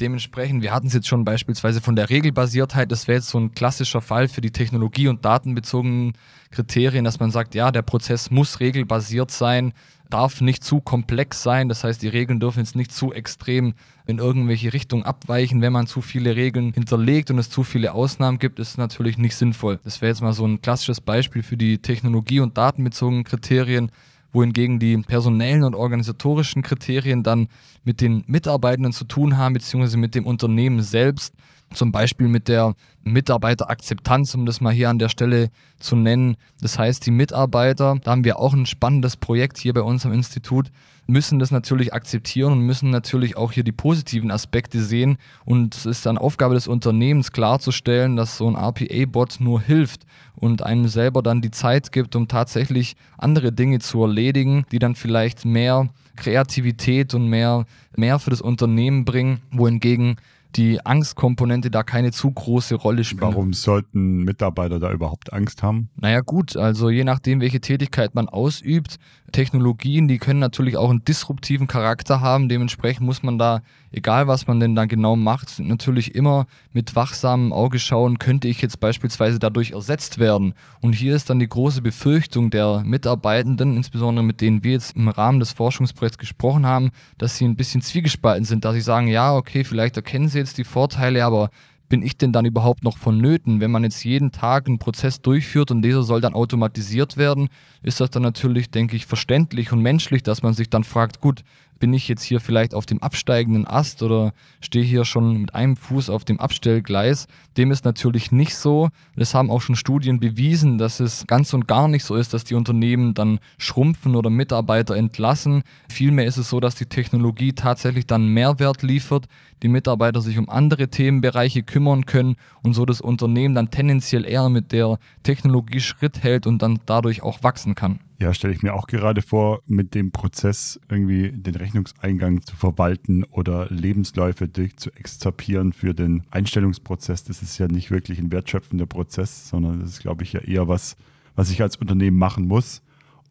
Dementsprechend, 0.00 0.62
wir 0.62 0.72
hatten 0.72 0.88
es 0.88 0.94
jetzt 0.94 1.06
schon 1.06 1.24
beispielsweise 1.24 1.80
von 1.80 1.94
der 1.94 2.10
Regelbasiertheit, 2.10 2.90
das 2.90 3.06
wäre 3.06 3.18
jetzt 3.18 3.28
so 3.28 3.38
ein 3.38 3.52
klassischer 3.52 4.00
Fall 4.00 4.26
für 4.26 4.40
die 4.40 4.50
technologie- 4.50 5.06
und 5.06 5.24
datenbezogenen 5.24 6.14
Kriterien, 6.50 7.04
dass 7.04 7.20
man 7.20 7.30
sagt, 7.30 7.54
ja, 7.54 7.70
der 7.70 7.82
Prozess 7.82 8.30
muss 8.30 8.58
regelbasiert 8.58 9.30
sein, 9.30 9.72
darf 10.12 10.40
nicht 10.40 10.62
zu 10.62 10.80
komplex 10.80 11.42
sein, 11.42 11.68
das 11.68 11.84
heißt, 11.84 12.02
die 12.02 12.08
Regeln 12.08 12.40
dürfen 12.40 12.58
jetzt 12.58 12.76
nicht 12.76 12.92
zu 12.92 13.12
extrem 13.12 13.74
in 14.06 14.18
irgendwelche 14.18 14.72
Richtungen 14.72 15.04
abweichen. 15.04 15.62
Wenn 15.62 15.72
man 15.72 15.86
zu 15.86 16.02
viele 16.02 16.36
Regeln 16.36 16.72
hinterlegt 16.72 17.30
und 17.30 17.38
es 17.38 17.48
zu 17.48 17.62
viele 17.62 17.92
Ausnahmen 17.92 18.38
gibt, 18.38 18.58
ist 18.58 18.70
es 18.70 18.76
natürlich 18.76 19.16
nicht 19.16 19.36
sinnvoll. 19.36 19.80
Das 19.84 20.00
wäre 20.00 20.10
jetzt 20.10 20.20
mal 20.20 20.32
so 20.32 20.46
ein 20.46 20.60
klassisches 20.60 21.00
Beispiel 21.00 21.42
für 21.42 21.56
die 21.56 21.78
technologie- 21.78 22.40
und 22.40 22.58
datenbezogenen 22.58 23.24
Kriterien 23.24 23.90
wohingegen 24.32 24.78
die 24.78 24.96
personellen 24.96 25.62
und 25.62 25.74
organisatorischen 25.74 26.62
Kriterien 26.62 27.22
dann 27.22 27.48
mit 27.84 28.00
den 28.00 28.24
Mitarbeitenden 28.26 28.92
zu 28.92 29.04
tun 29.04 29.36
haben, 29.36 29.52
beziehungsweise 29.54 29.98
mit 29.98 30.14
dem 30.14 30.26
Unternehmen 30.26 30.82
selbst, 30.82 31.34
zum 31.74 31.92
Beispiel 31.92 32.28
mit 32.28 32.48
der 32.48 32.74
Mitarbeiterakzeptanz, 33.04 34.34
um 34.34 34.46
das 34.46 34.60
mal 34.60 34.72
hier 34.72 34.90
an 34.90 34.98
der 34.98 35.08
Stelle 35.08 35.50
zu 35.78 35.96
nennen. 35.96 36.36
Das 36.60 36.78
heißt, 36.78 37.04
die 37.04 37.10
Mitarbeiter, 37.10 37.96
da 38.02 38.10
haben 38.10 38.24
wir 38.24 38.38
auch 38.38 38.52
ein 38.52 38.66
spannendes 38.66 39.16
Projekt 39.16 39.58
hier 39.58 39.72
bei 39.74 39.82
uns 39.82 40.06
am 40.06 40.12
Institut, 40.12 40.70
müssen 41.06 41.38
das 41.38 41.50
natürlich 41.50 41.92
akzeptieren 41.92 42.52
und 42.52 42.60
müssen 42.60 42.90
natürlich 42.90 43.36
auch 43.36 43.52
hier 43.52 43.64
die 43.64 43.72
positiven 43.72 44.30
Aspekte 44.30 44.82
sehen. 44.82 45.18
Und 45.44 45.74
es 45.74 45.86
ist 45.86 46.06
dann 46.06 46.18
Aufgabe 46.18 46.54
des 46.54 46.68
Unternehmens 46.68 47.32
klarzustellen, 47.32 48.16
dass 48.16 48.36
so 48.36 48.48
ein 48.48 48.56
RPA-Bot 48.56 49.38
nur 49.40 49.60
hilft 49.60 50.06
und 50.36 50.62
einem 50.62 50.88
selber 50.88 51.22
dann 51.22 51.42
die 51.42 51.50
Zeit 51.50 51.92
gibt, 51.92 52.16
um 52.16 52.28
tatsächlich 52.28 52.96
andere 53.18 53.52
Dinge 53.52 53.80
zu 53.80 54.02
erledigen, 54.02 54.64
die 54.70 54.78
dann 54.78 54.94
vielleicht 54.94 55.44
mehr 55.44 55.88
Kreativität 56.16 57.14
und 57.14 57.26
mehr, 57.26 57.64
mehr 57.96 58.18
für 58.18 58.30
das 58.30 58.40
Unternehmen 58.40 59.04
bringen, 59.04 59.40
wohingegen 59.50 60.16
die 60.56 60.84
Angstkomponente 60.84 61.70
da 61.70 61.82
keine 61.82 62.12
zu 62.12 62.30
große 62.30 62.74
Rolle 62.74 63.04
spielt. 63.04 63.22
Warum 63.22 63.52
sollten 63.52 64.24
Mitarbeiter 64.24 64.78
da 64.78 64.92
überhaupt 64.92 65.32
Angst 65.32 65.62
haben? 65.62 65.90
Naja 65.96 66.20
gut, 66.20 66.56
also 66.56 66.90
je 66.90 67.04
nachdem, 67.04 67.40
welche 67.40 67.60
Tätigkeit 67.60 68.14
man 68.14 68.28
ausübt, 68.28 68.98
Technologien, 69.32 70.06
die 70.06 70.18
können 70.18 70.38
natürlich 70.38 70.76
auch 70.76 70.90
einen 70.90 71.04
disruptiven 71.04 71.66
Charakter 71.66 72.20
haben. 72.20 72.48
Dementsprechend 72.48 73.04
muss 73.04 73.22
man 73.22 73.38
da, 73.38 73.62
egal 73.90 74.28
was 74.28 74.46
man 74.46 74.60
denn 74.60 74.74
da 74.74 74.84
genau 74.84 75.16
macht, 75.16 75.58
natürlich 75.58 76.14
immer 76.14 76.46
mit 76.72 76.94
wachsamem 76.94 77.52
Auge 77.52 77.78
schauen, 77.78 78.18
könnte 78.18 78.48
ich 78.48 78.62
jetzt 78.62 78.78
beispielsweise 78.78 79.38
dadurch 79.38 79.72
ersetzt 79.72 80.18
werden. 80.18 80.54
Und 80.80 80.92
hier 80.92 81.16
ist 81.16 81.30
dann 81.30 81.38
die 81.38 81.48
große 81.48 81.82
Befürchtung 81.82 82.50
der 82.50 82.82
Mitarbeitenden, 82.84 83.76
insbesondere 83.76 84.24
mit 84.24 84.40
denen 84.40 84.62
wir 84.62 84.72
jetzt 84.72 84.94
im 84.94 85.08
Rahmen 85.08 85.40
des 85.40 85.52
Forschungsprojekts 85.52 86.18
gesprochen 86.18 86.66
haben, 86.66 86.90
dass 87.18 87.36
sie 87.36 87.46
ein 87.46 87.56
bisschen 87.56 87.82
zwiegespalten 87.82 88.44
sind, 88.44 88.64
dass 88.64 88.74
sie 88.74 88.80
sagen, 88.80 89.08
ja, 89.08 89.34
okay, 89.34 89.64
vielleicht 89.64 89.96
erkennen 89.96 90.28
sie 90.28 90.38
jetzt 90.38 90.58
die 90.58 90.64
Vorteile, 90.64 91.24
aber 91.24 91.50
bin 91.92 92.02
ich 92.02 92.16
denn 92.16 92.32
dann 92.32 92.46
überhaupt 92.46 92.84
noch 92.84 92.96
vonnöten? 92.96 93.60
Wenn 93.60 93.70
man 93.70 93.84
jetzt 93.84 94.02
jeden 94.02 94.32
Tag 94.32 94.66
einen 94.66 94.78
Prozess 94.78 95.20
durchführt 95.20 95.70
und 95.70 95.82
dieser 95.82 96.02
soll 96.02 96.22
dann 96.22 96.32
automatisiert 96.32 97.18
werden, 97.18 97.50
ist 97.82 98.00
das 98.00 98.08
dann 98.08 98.22
natürlich, 98.22 98.70
denke 98.70 98.96
ich, 98.96 99.04
verständlich 99.04 99.72
und 99.72 99.82
menschlich, 99.82 100.22
dass 100.22 100.42
man 100.42 100.54
sich 100.54 100.70
dann 100.70 100.84
fragt, 100.84 101.20
gut, 101.20 101.44
bin 101.82 101.94
ich 101.94 102.06
jetzt 102.06 102.22
hier 102.22 102.38
vielleicht 102.38 102.76
auf 102.76 102.86
dem 102.86 103.02
absteigenden 103.02 103.66
Ast 103.66 104.04
oder 104.04 104.34
stehe 104.60 104.84
hier 104.84 105.04
schon 105.04 105.40
mit 105.40 105.56
einem 105.56 105.76
Fuß 105.76 106.10
auf 106.10 106.24
dem 106.24 106.38
Abstellgleis. 106.38 107.26
Dem 107.56 107.72
ist 107.72 107.84
natürlich 107.84 108.30
nicht 108.30 108.54
so. 108.54 108.90
Das 109.16 109.34
haben 109.34 109.50
auch 109.50 109.60
schon 109.60 109.74
Studien 109.74 110.20
bewiesen, 110.20 110.78
dass 110.78 111.00
es 111.00 111.26
ganz 111.26 111.52
und 111.52 111.66
gar 111.66 111.88
nicht 111.88 112.04
so 112.04 112.14
ist, 112.14 112.34
dass 112.34 112.44
die 112.44 112.54
Unternehmen 112.54 113.14
dann 113.14 113.40
schrumpfen 113.58 114.14
oder 114.14 114.30
Mitarbeiter 114.30 114.94
entlassen. 114.94 115.64
Vielmehr 115.88 116.26
ist 116.26 116.36
es 116.36 116.50
so, 116.50 116.60
dass 116.60 116.76
die 116.76 116.86
Technologie 116.86 117.52
tatsächlich 117.52 118.06
dann 118.06 118.28
Mehrwert 118.28 118.84
liefert, 118.84 119.26
die 119.64 119.68
Mitarbeiter 119.68 120.20
sich 120.20 120.38
um 120.38 120.48
andere 120.48 120.86
Themenbereiche 120.86 121.64
kümmern 121.64 122.06
können 122.06 122.36
und 122.62 122.74
so 122.74 122.86
das 122.86 123.00
Unternehmen 123.00 123.56
dann 123.56 123.72
tendenziell 123.72 124.24
eher 124.24 124.48
mit 124.50 124.70
der 124.70 125.00
Technologie 125.24 125.80
Schritt 125.80 126.22
hält 126.22 126.46
und 126.46 126.62
dann 126.62 126.78
dadurch 126.86 127.24
auch 127.24 127.42
wachsen 127.42 127.74
kann. 127.74 127.98
Ja, 128.22 128.32
stelle 128.32 128.54
ich 128.54 128.62
mir 128.62 128.74
auch 128.74 128.86
gerade 128.86 129.20
vor, 129.20 129.62
mit 129.66 129.96
dem 129.96 130.12
Prozess 130.12 130.78
irgendwie 130.88 131.32
den 131.32 131.56
Rechnungseingang 131.56 132.42
zu 132.42 132.54
verwalten 132.54 133.24
oder 133.24 133.66
Lebensläufe 133.68 134.46
durch 134.46 134.76
zu 134.76 134.92
extrapieren 134.92 135.72
für 135.72 135.92
den 135.92 136.22
Einstellungsprozess. 136.30 137.24
Das 137.24 137.42
ist 137.42 137.58
ja 137.58 137.66
nicht 137.66 137.90
wirklich 137.90 138.20
ein 138.20 138.30
wertschöpfender 138.30 138.86
Prozess, 138.86 139.48
sondern 139.48 139.80
das 139.80 139.90
ist, 139.90 140.02
glaube 140.02 140.22
ich, 140.22 140.34
ja 140.34 140.40
eher 140.40 140.68
was, 140.68 140.94
was 141.34 141.50
ich 141.50 141.62
als 141.62 141.74
Unternehmen 141.74 142.16
machen 142.16 142.46
muss. 142.46 142.82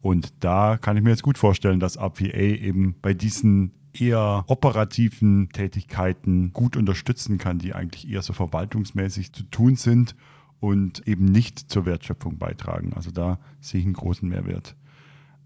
Und 0.02 0.34
da 0.40 0.76
kann 0.76 0.98
ich 0.98 1.02
mir 1.02 1.08
jetzt 1.08 1.22
gut 1.22 1.38
vorstellen, 1.38 1.80
dass 1.80 1.96
RPA 1.96 2.26
eben 2.26 2.94
bei 3.00 3.14
diesen 3.14 3.72
eher 3.94 4.44
operativen 4.46 5.48
Tätigkeiten 5.54 6.52
gut 6.52 6.76
unterstützen 6.76 7.38
kann, 7.38 7.58
die 7.58 7.72
eigentlich 7.72 8.10
eher 8.10 8.20
so 8.20 8.34
verwaltungsmäßig 8.34 9.32
zu 9.32 9.44
tun 9.44 9.76
sind 9.76 10.14
und 10.60 11.08
eben 11.08 11.24
nicht 11.24 11.58
zur 11.58 11.86
Wertschöpfung 11.86 12.36
beitragen. 12.36 12.92
Also 12.92 13.10
da 13.10 13.38
sehe 13.62 13.80
ich 13.80 13.86
einen 13.86 13.94
großen 13.94 14.28
Mehrwert. 14.28 14.76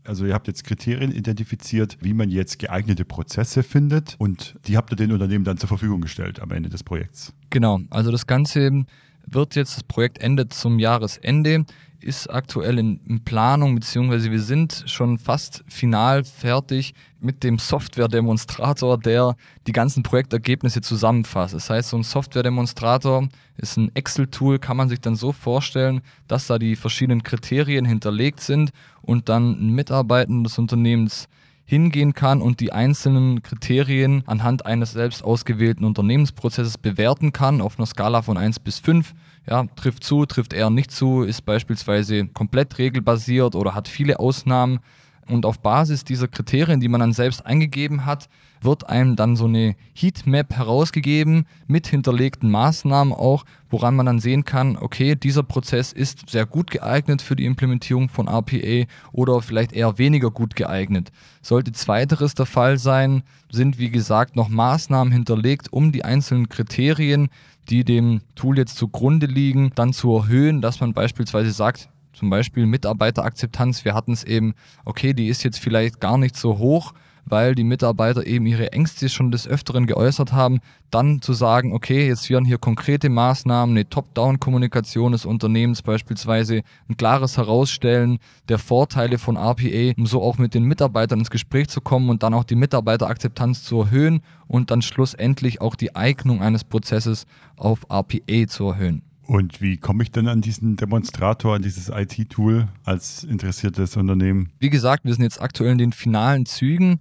Also 0.09 0.27
ihr 0.27 0.35
habt 0.35 0.47
jetzt 0.47 0.65
Kriterien 0.65 1.13
identifiziert, 1.13 1.99
wie 2.01 2.15
man 2.15 2.31
jetzt 2.31 2.59
geeignete 2.59 3.05
Prozesse 3.05 3.63
findet 3.63 4.17
und 4.19 4.57
die 4.67 4.77
habt 4.77 4.93
ihr 4.93 4.97
den 4.97 5.13
Unternehmen 5.13 5.45
dann 5.45 5.59
zur 5.59 5.69
Verfügung 5.69 6.01
gestellt 6.01 6.41
am 6.41 6.51
Ende 6.51 6.69
des 6.69 6.83
Projekts. 6.83 7.33
Genau, 7.51 7.81
also 7.91 8.11
das 8.11 8.27
Ganze 8.27 8.85
wird 9.27 9.55
jetzt, 9.55 9.77
das 9.77 9.83
Projekt 9.85 10.19
endet 10.19 10.53
zum 10.53 10.79
Jahresende, 10.79 11.65
ist 12.01 12.29
aktuell 12.31 12.79
in, 12.79 13.25
Planung, 13.25 13.75
beziehungsweise 13.75 14.31
wir 14.31 14.41
sind 14.41 14.85
schon 14.87 15.19
fast 15.19 15.65
final 15.67 16.25
fertig 16.25 16.95
mit 17.21 17.43
dem 17.43 17.59
Software-Demonstrator, 17.59 18.99
der 18.99 19.37
die 19.67 19.73
ganzen 19.73 20.03
Projektergebnisse 20.03 20.81
zusammenfasst. 20.81 21.55
Das 21.55 21.69
heißt, 21.69 21.91
so 21.91 21.97
ein 21.97 22.05
Software-Demonstrator 22.05 23.29
ist 23.57 23.77
ein 23.77 23.91
Excel-Tool, 23.95 24.59
kann 24.59 24.77
man 24.77 24.89
sich 24.89 25.01
dann 25.01 25.17
so 25.17 25.33
vorstellen, 25.33 26.03
dass 26.29 26.47
da 26.47 26.59
die 26.59 26.77
verschiedenen 26.77 27.23
Kriterien 27.23 27.85
hinterlegt 27.85 28.41
sind 28.41 28.71
und 29.03 29.29
dann 29.29 29.53
ein 29.53 29.75
Mitarbeiter 29.75 30.33
des 30.43 30.59
Unternehmens 30.59 31.29
hingehen 31.67 32.15
kann 32.15 32.41
und 32.41 32.61
die 32.61 32.73
einzelnen 32.73 33.43
Kriterien 33.43 34.23
anhand 34.27 34.65
eines 34.65 34.93
selbst 34.93 35.23
ausgewählten 35.25 35.85
Unternehmensprozesses 35.85 36.79
bewerten 36.79 37.33
kann 37.33 37.61
auf 37.61 37.79
einer 37.79 37.87
Skala 37.87 38.23
von 38.23 38.37
1 38.37 38.61
bis 38.61 38.79
5. 38.79 39.15
Ja, 39.49 39.65
trifft 39.75 40.05
zu, 40.05 40.27
trifft 40.27 40.53
eher 40.53 40.71
nicht 40.71 40.93
zu, 40.93 41.23
ist 41.23 41.45
beispielsweise 41.45 42.29
komplett 42.29 42.79
regelbasiert 42.79 43.57
oder 43.57 43.75
hat 43.75 43.89
viele 43.89 44.21
Ausnahmen. 44.21 44.79
Und 45.29 45.45
auf 45.45 45.59
Basis 45.59 46.05
dieser 46.05 46.29
Kriterien, 46.29 46.81
die 46.81 46.89
man 46.89 47.01
dann 47.01 47.13
selbst 47.13 47.45
eingegeben 47.45 48.07
hat, 48.07 48.29
wird 48.61 48.89
einem 48.89 49.17
dann 49.17 49.37
so 49.37 49.47
eine 49.47 49.75
Heatmap 49.95 50.55
herausgegeben 50.55 51.47
mit 51.67 51.89
hinterlegten 51.89 52.51
Maßnahmen 52.51 53.13
auch, 53.13 53.45
woran 53.69 53.97
man 53.97 54.07
dann 54.07 54.21
sehen 54.21 54.45
kann, 54.45 54.77
okay, 54.77 55.17
dieser 55.17 55.43
Prozess 55.43 55.93
ist 55.93 56.31
sehr 56.31 56.47
gut 56.47 56.71
geeignet 56.71 57.23
für 57.23 57.35
die 57.35 57.45
Implementierung 57.45 58.09
von 58.09 58.29
RPA 58.29 58.87
oder 59.13 59.43
vielleicht 59.43 59.73
eher 59.73 59.99
weniger 59.99 60.31
gut 60.31 60.55
geeignet. 60.55 61.11
Sollte 61.43 61.73
zweiteres 61.73 62.35
der 62.35 62.47
Fall 62.47 62.79
sein, 62.79 63.23
sind 63.51 63.79
wie 63.79 63.91
gesagt 63.91 64.37
noch 64.37 64.49
Maßnahmen 64.49 65.13
hinterlegt, 65.13 65.73
um 65.73 65.91
die 65.91 66.05
einzelnen 66.05 66.49
Kriterien, 66.49 67.29
die 67.69 67.85
dem 67.85 68.21
Tool 68.37 68.59
jetzt 68.59 68.77
zugrunde 68.77 69.27
liegen, 69.27 69.73
dann 69.75 69.93
zu 69.93 70.15
erhöhen, 70.15 70.61
dass 70.63 70.81
man 70.81 70.93
beispielsweise 70.93 71.51
sagt, 71.51 71.89
zum 72.17 72.31
Beispiel 72.31 72.67
Mitarbeiterakzeptanz, 72.67 73.85
wir 73.85 73.95
hatten 73.95 74.13
es 74.13 74.25
eben, 74.25 74.55
okay, 74.85 75.13
die 75.13 75.29
ist 75.29 75.45
jetzt 75.45 75.59
vielleicht 75.59 76.01
gar 76.01 76.17
nicht 76.17 76.37
so 76.37 76.59
hoch, 76.59 76.95
weil 77.27 77.55
die 77.55 77.65
Mitarbeiter 77.65 78.27
eben 78.27 78.47
ihre 78.47 78.73
Ängste 78.73 79.09
schon 79.09 79.31
des 79.31 79.47
Öfteren 79.47 79.87
geäußert 79.87 80.33
haben, 80.33 80.61
dann 80.91 81.21
zu 81.21 81.33
sagen, 81.33 81.73
okay, 81.73 82.07
jetzt 82.07 82.31
werden 82.31 82.45
hier 82.45 82.59
konkrete 82.59 83.11
Maßnahmen, 83.11 83.77
eine 83.77 83.89
Top-Down-Kommunikation 83.89 85.13
des 85.13 85.27
Unternehmens 85.27 85.83
beispielsweise, 85.83 86.63
ein 86.89 86.97
klares 86.97 87.37
Herausstellen 87.37 88.19
der 88.49 88.59
Vorteile 88.59 89.19
von 89.19 89.37
RPA, 89.37 89.93
um 89.99 90.07
so 90.07 90.23
auch 90.23 90.39
mit 90.39 90.55
den 90.55 90.65
Mitarbeitern 90.65 91.19
ins 91.19 91.31
Gespräch 91.31 91.69
zu 91.69 91.81
kommen 91.81 92.09
und 92.09 92.23
dann 92.23 92.33
auch 92.33 92.45
die 92.45 92.55
Mitarbeiterakzeptanz 92.55 93.65
zu 93.65 93.81
erhöhen 93.81 94.21
und 94.47 94.71
dann 94.71 94.81
schlussendlich 94.81 95.61
auch 95.61 95.75
die 95.75 95.97
Eignung 95.97 96.41
eines 96.43 96.63
Prozesses 96.65 97.27
auf 97.57 97.87
RPA 97.91 98.47
zu 98.47 98.69
erhöhen. 98.69 99.03
Und 99.27 99.61
wie 99.61 99.77
komme 99.77 100.05
ich 100.05 100.13
denn 100.13 100.29
an 100.29 100.41
diesen 100.41 100.77
Demonstrator, 100.77 101.57
an 101.57 101.63
dieses 101.63 101.89
IT-Tool 101.89 102.69
als 102.85 103.25
interessiertes 103.25 103.97
Unternehmen? 103.97 104.53
Wie 104.61 104.71
gesagt, 104.71 105.05
wir 105.05 105.13
sind 105.13 105.25
jetzt 105.25 105.41
aktuell 105.41 105.73
in 105.73 105.79
den 105.79 105.93
finalen 105.93 106.47
Zügen 106.47 107.01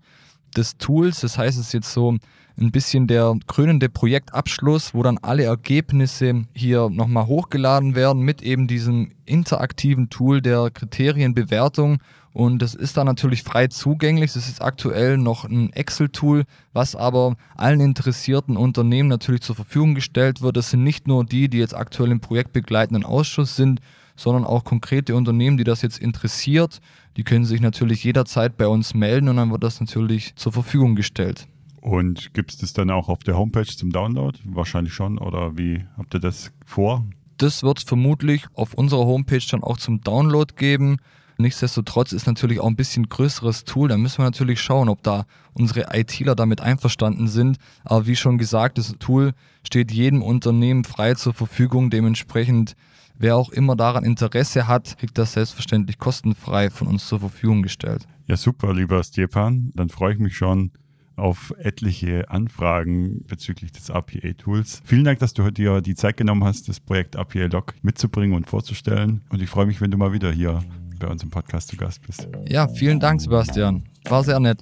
des 0.57 0.77
Tools. 0.77 1.21
Das 1.21 1.37
heißt, 1.37 1.59
es 1.59 1.67
ist 1.67 1.73
jetzt 1.73 1.93
so 1.93 2.17
ein 2.57 2.71
bisschen 2.71 3.07
der 3.07 3.37
krönende 3.47 3.89
Projektabschluss, 3.89 4.93
wo 4.93 5.03
dann 5.03 5.19
alle 5.19 5.43
Ergebnisse 5.43 6.45
hier 6.53 6.89
nochmal 6.89 7.27
hochgeladen 7.27 7.95
werden 7.95 8.21
mit 8.21 8.41
eben 8.41 8.67
diesem 8.67 9.11
interaktiven 9.25 10.09
Tool 10.09 10.41
der 10.41 10.71
Kriterienbewertung. 10.71 11.99
Und 12.35 12.61
das 12.61 12.75
ist 12.75 12.97
dann 12.97 13.07
natürlich 13.07 13.43
frei 13.43 13.67
zugänglich. 13.67 14.33
Das 14.33 14.49
ist 14.49 14.61
aktuell 14.61 15.17
noch 15.17 15.45
ein 15.45 15.71
Excel-Tool, 15.71 16.43
was 16.73 16.93
aber 16.93 17.37
allen 17.55 17.79
interessierten 17.79 18.57
Unternehmen 18.57 19.07
natürlich 19.07 19.39
zur 19.39 19.55
Verfügung 19.55 19.95
gestellt 19.95 20.41
wird. 20.41 20.57
Das 20.57 20.69
sind 20.69 20.83
nicht 20.83 21.07
nur 21.07 21.23
die, 21.23 21.47
die 21.47 21.59
jetzt 21.59 21.73
aktuell 21.73 22.11
im 22.11 22.19
projektbegleitenden 22.19 23.05
Ausschuss 23.05 23.55
sind, 23.55 23.79
sondern 24.17 24.43
auch 24.43 24.65
konkrete 24.65 25.15
Unternehmen, 25.15 25.55
die 25.55 25.63
das 25.63 25.81
jetzt 25.81 25.97
interessiert. 25.97 26.81
Die 27.15 27.23
können 27.23 27.45
sich 27.45 27.61
natürlich 27.61 28.03
jederzeit 28.03 28.57
bei 28.57 28.67
uns 28.67 28.93
melden 28.93 29.29
und 29.29 29.37
dann 29.37 29.51
wird 29.51 29.63
das 29.63 29.79
natürlich 29.79 30.35
zur 30.35 30.51
Verfügung 30.51 30.97
gestellt. 30.97 31.47
Und 31.79 32.33
gibt 32.33 32.51
es 32.51 32.57
das 32.57 32.73
dann 32.73 32.89
auch 32.89 33.07
auf 33.07 33.19
der 33.19 33.37
Homepage 33.37 33.63
zum 33.63 33.91
Download? 33.93 34.37
Wahrscheinlich 34.43 34.93
schon. 34.93 35.19
Oder 35.19 35.57
wie 35.57 35.85
habt 35.97 36.13
ihr 36.13 36.19
das 36.19 36.51
vor? 36.65 37.05
Das 37.37 37.63
wird 37.63 37.77
es 37.77 37.85
vermutlich 37.85 38.45
auf 38.55 38.73
unserer 38.73 39.05
Homepage 39.05 39.39
dann 39.49 39.63
auch 39.63 39.77
zum 39.77 40.01
Download 40.01 40.53
geben. 40.57 40.97
Nichtsdestotrotz 41.37 42.13
ist 42.13 42.27
natürlich 42.27 42.59
auch 42.59 42.67
ein 42.67 42.75
bisschen 42.75 43.09
größeres 43.09 43.65
Tool. 43.65 43.89
Da 43.89 43.97
müssen 43.97 44.19
wir 44.19 44.25
natürlich 44.25 44.61
schauen, 44.61 44.89
ob 44.89 45.03
da 45.03 45.25
unsere 45.53 45.87
ITler 45.93 46.35
damit 46.35 46.61
einverstanden 46.61 47.27
sind. 47.27 47.57
Aber 47.83 48.07
wie 48.07 48.15
schon 48.15 48.37
gesagt, 48.37 48.77
das 48.77 48.95
Tool 48.99 49.33
steht 49.63 49.91
jedem 49.91 50.21
Unternehmen 50.21 50.83
frei 50.83 51.13
zur 51.15 51.33
Verfügung. 51.33 51.89
Dementsprechend, 51.89 52.75
wer 53.17 53.35
auch 53.35 53.49
immer 53.49 53.75
daran 53.75 54.05
Interesse 54.05 54.67
hat, 54.67 54.97
kriegt 54.97 55.17
das 55.17 55.33
selbstverständlich 55.33 55.97
kostenfrei 55.97 56.69
von 56.69 56.87
uns 56.87 57.07
zur 57.07 57.19
Verfügung 57.19 57.63
gestellt. 57.63 58.07
Ja, 58.27 58.37
super, 58.37 58.73
lieber 58.73 59.03
Stepan. 59.03 59.71
Dann 59.75 59.89
freue 59.89 60.13
ich 60.13 60.19
mich 60.19 60.35
schon 60.37 60.71
auf 61.15 61.53
etliche 61.57 62.29
Anfragen 62.29 63.23
bezüglich 63.27 63.71
des 63.71 63.89
RPA-Tools. 63.89 64.81
Vielen 64.83 65.05
Dank, 65.05 65.19
dass 65.19 65.33
du 65.33 65.49
dir 65.49 65.81
die 65.81 65.95
Zeit 65.95 66.17
genommen 66.17 66.43
hast, 66.43 66.67
das 66.67 66.79
Projekt 66.79 67.15
RPA 67.15 67.45
Log 67.45 67.73
mitzubringen 67.81 68.35
und 68.35 68.49
vorzustellen. 68.49 69.21
Und 69.29 69.41
ich 69.41 69.49
freue 69.49 69.65
mich, 69.65 69.79
wenn 69.79 69.91
du 69.91 69.97
mal 69.97 70.11
wieder 70.11 70.31
hier 70.31 70.61
bei 70.99 71.07
uns 71.07 71.23
im 71.23 71.29
Podcast 71.29 71.69
zu 71.69 71.77
Gast 71.77 72.01
bist. 72.05 72.27
Ja, 72.47 72.67
vielen 72.67 72.99
Dank, 72.99 73.21
Sebastian. 73.21 73.83
War 74.05 74.23
sehr 74.23 74.39
nett. 74.39 74.59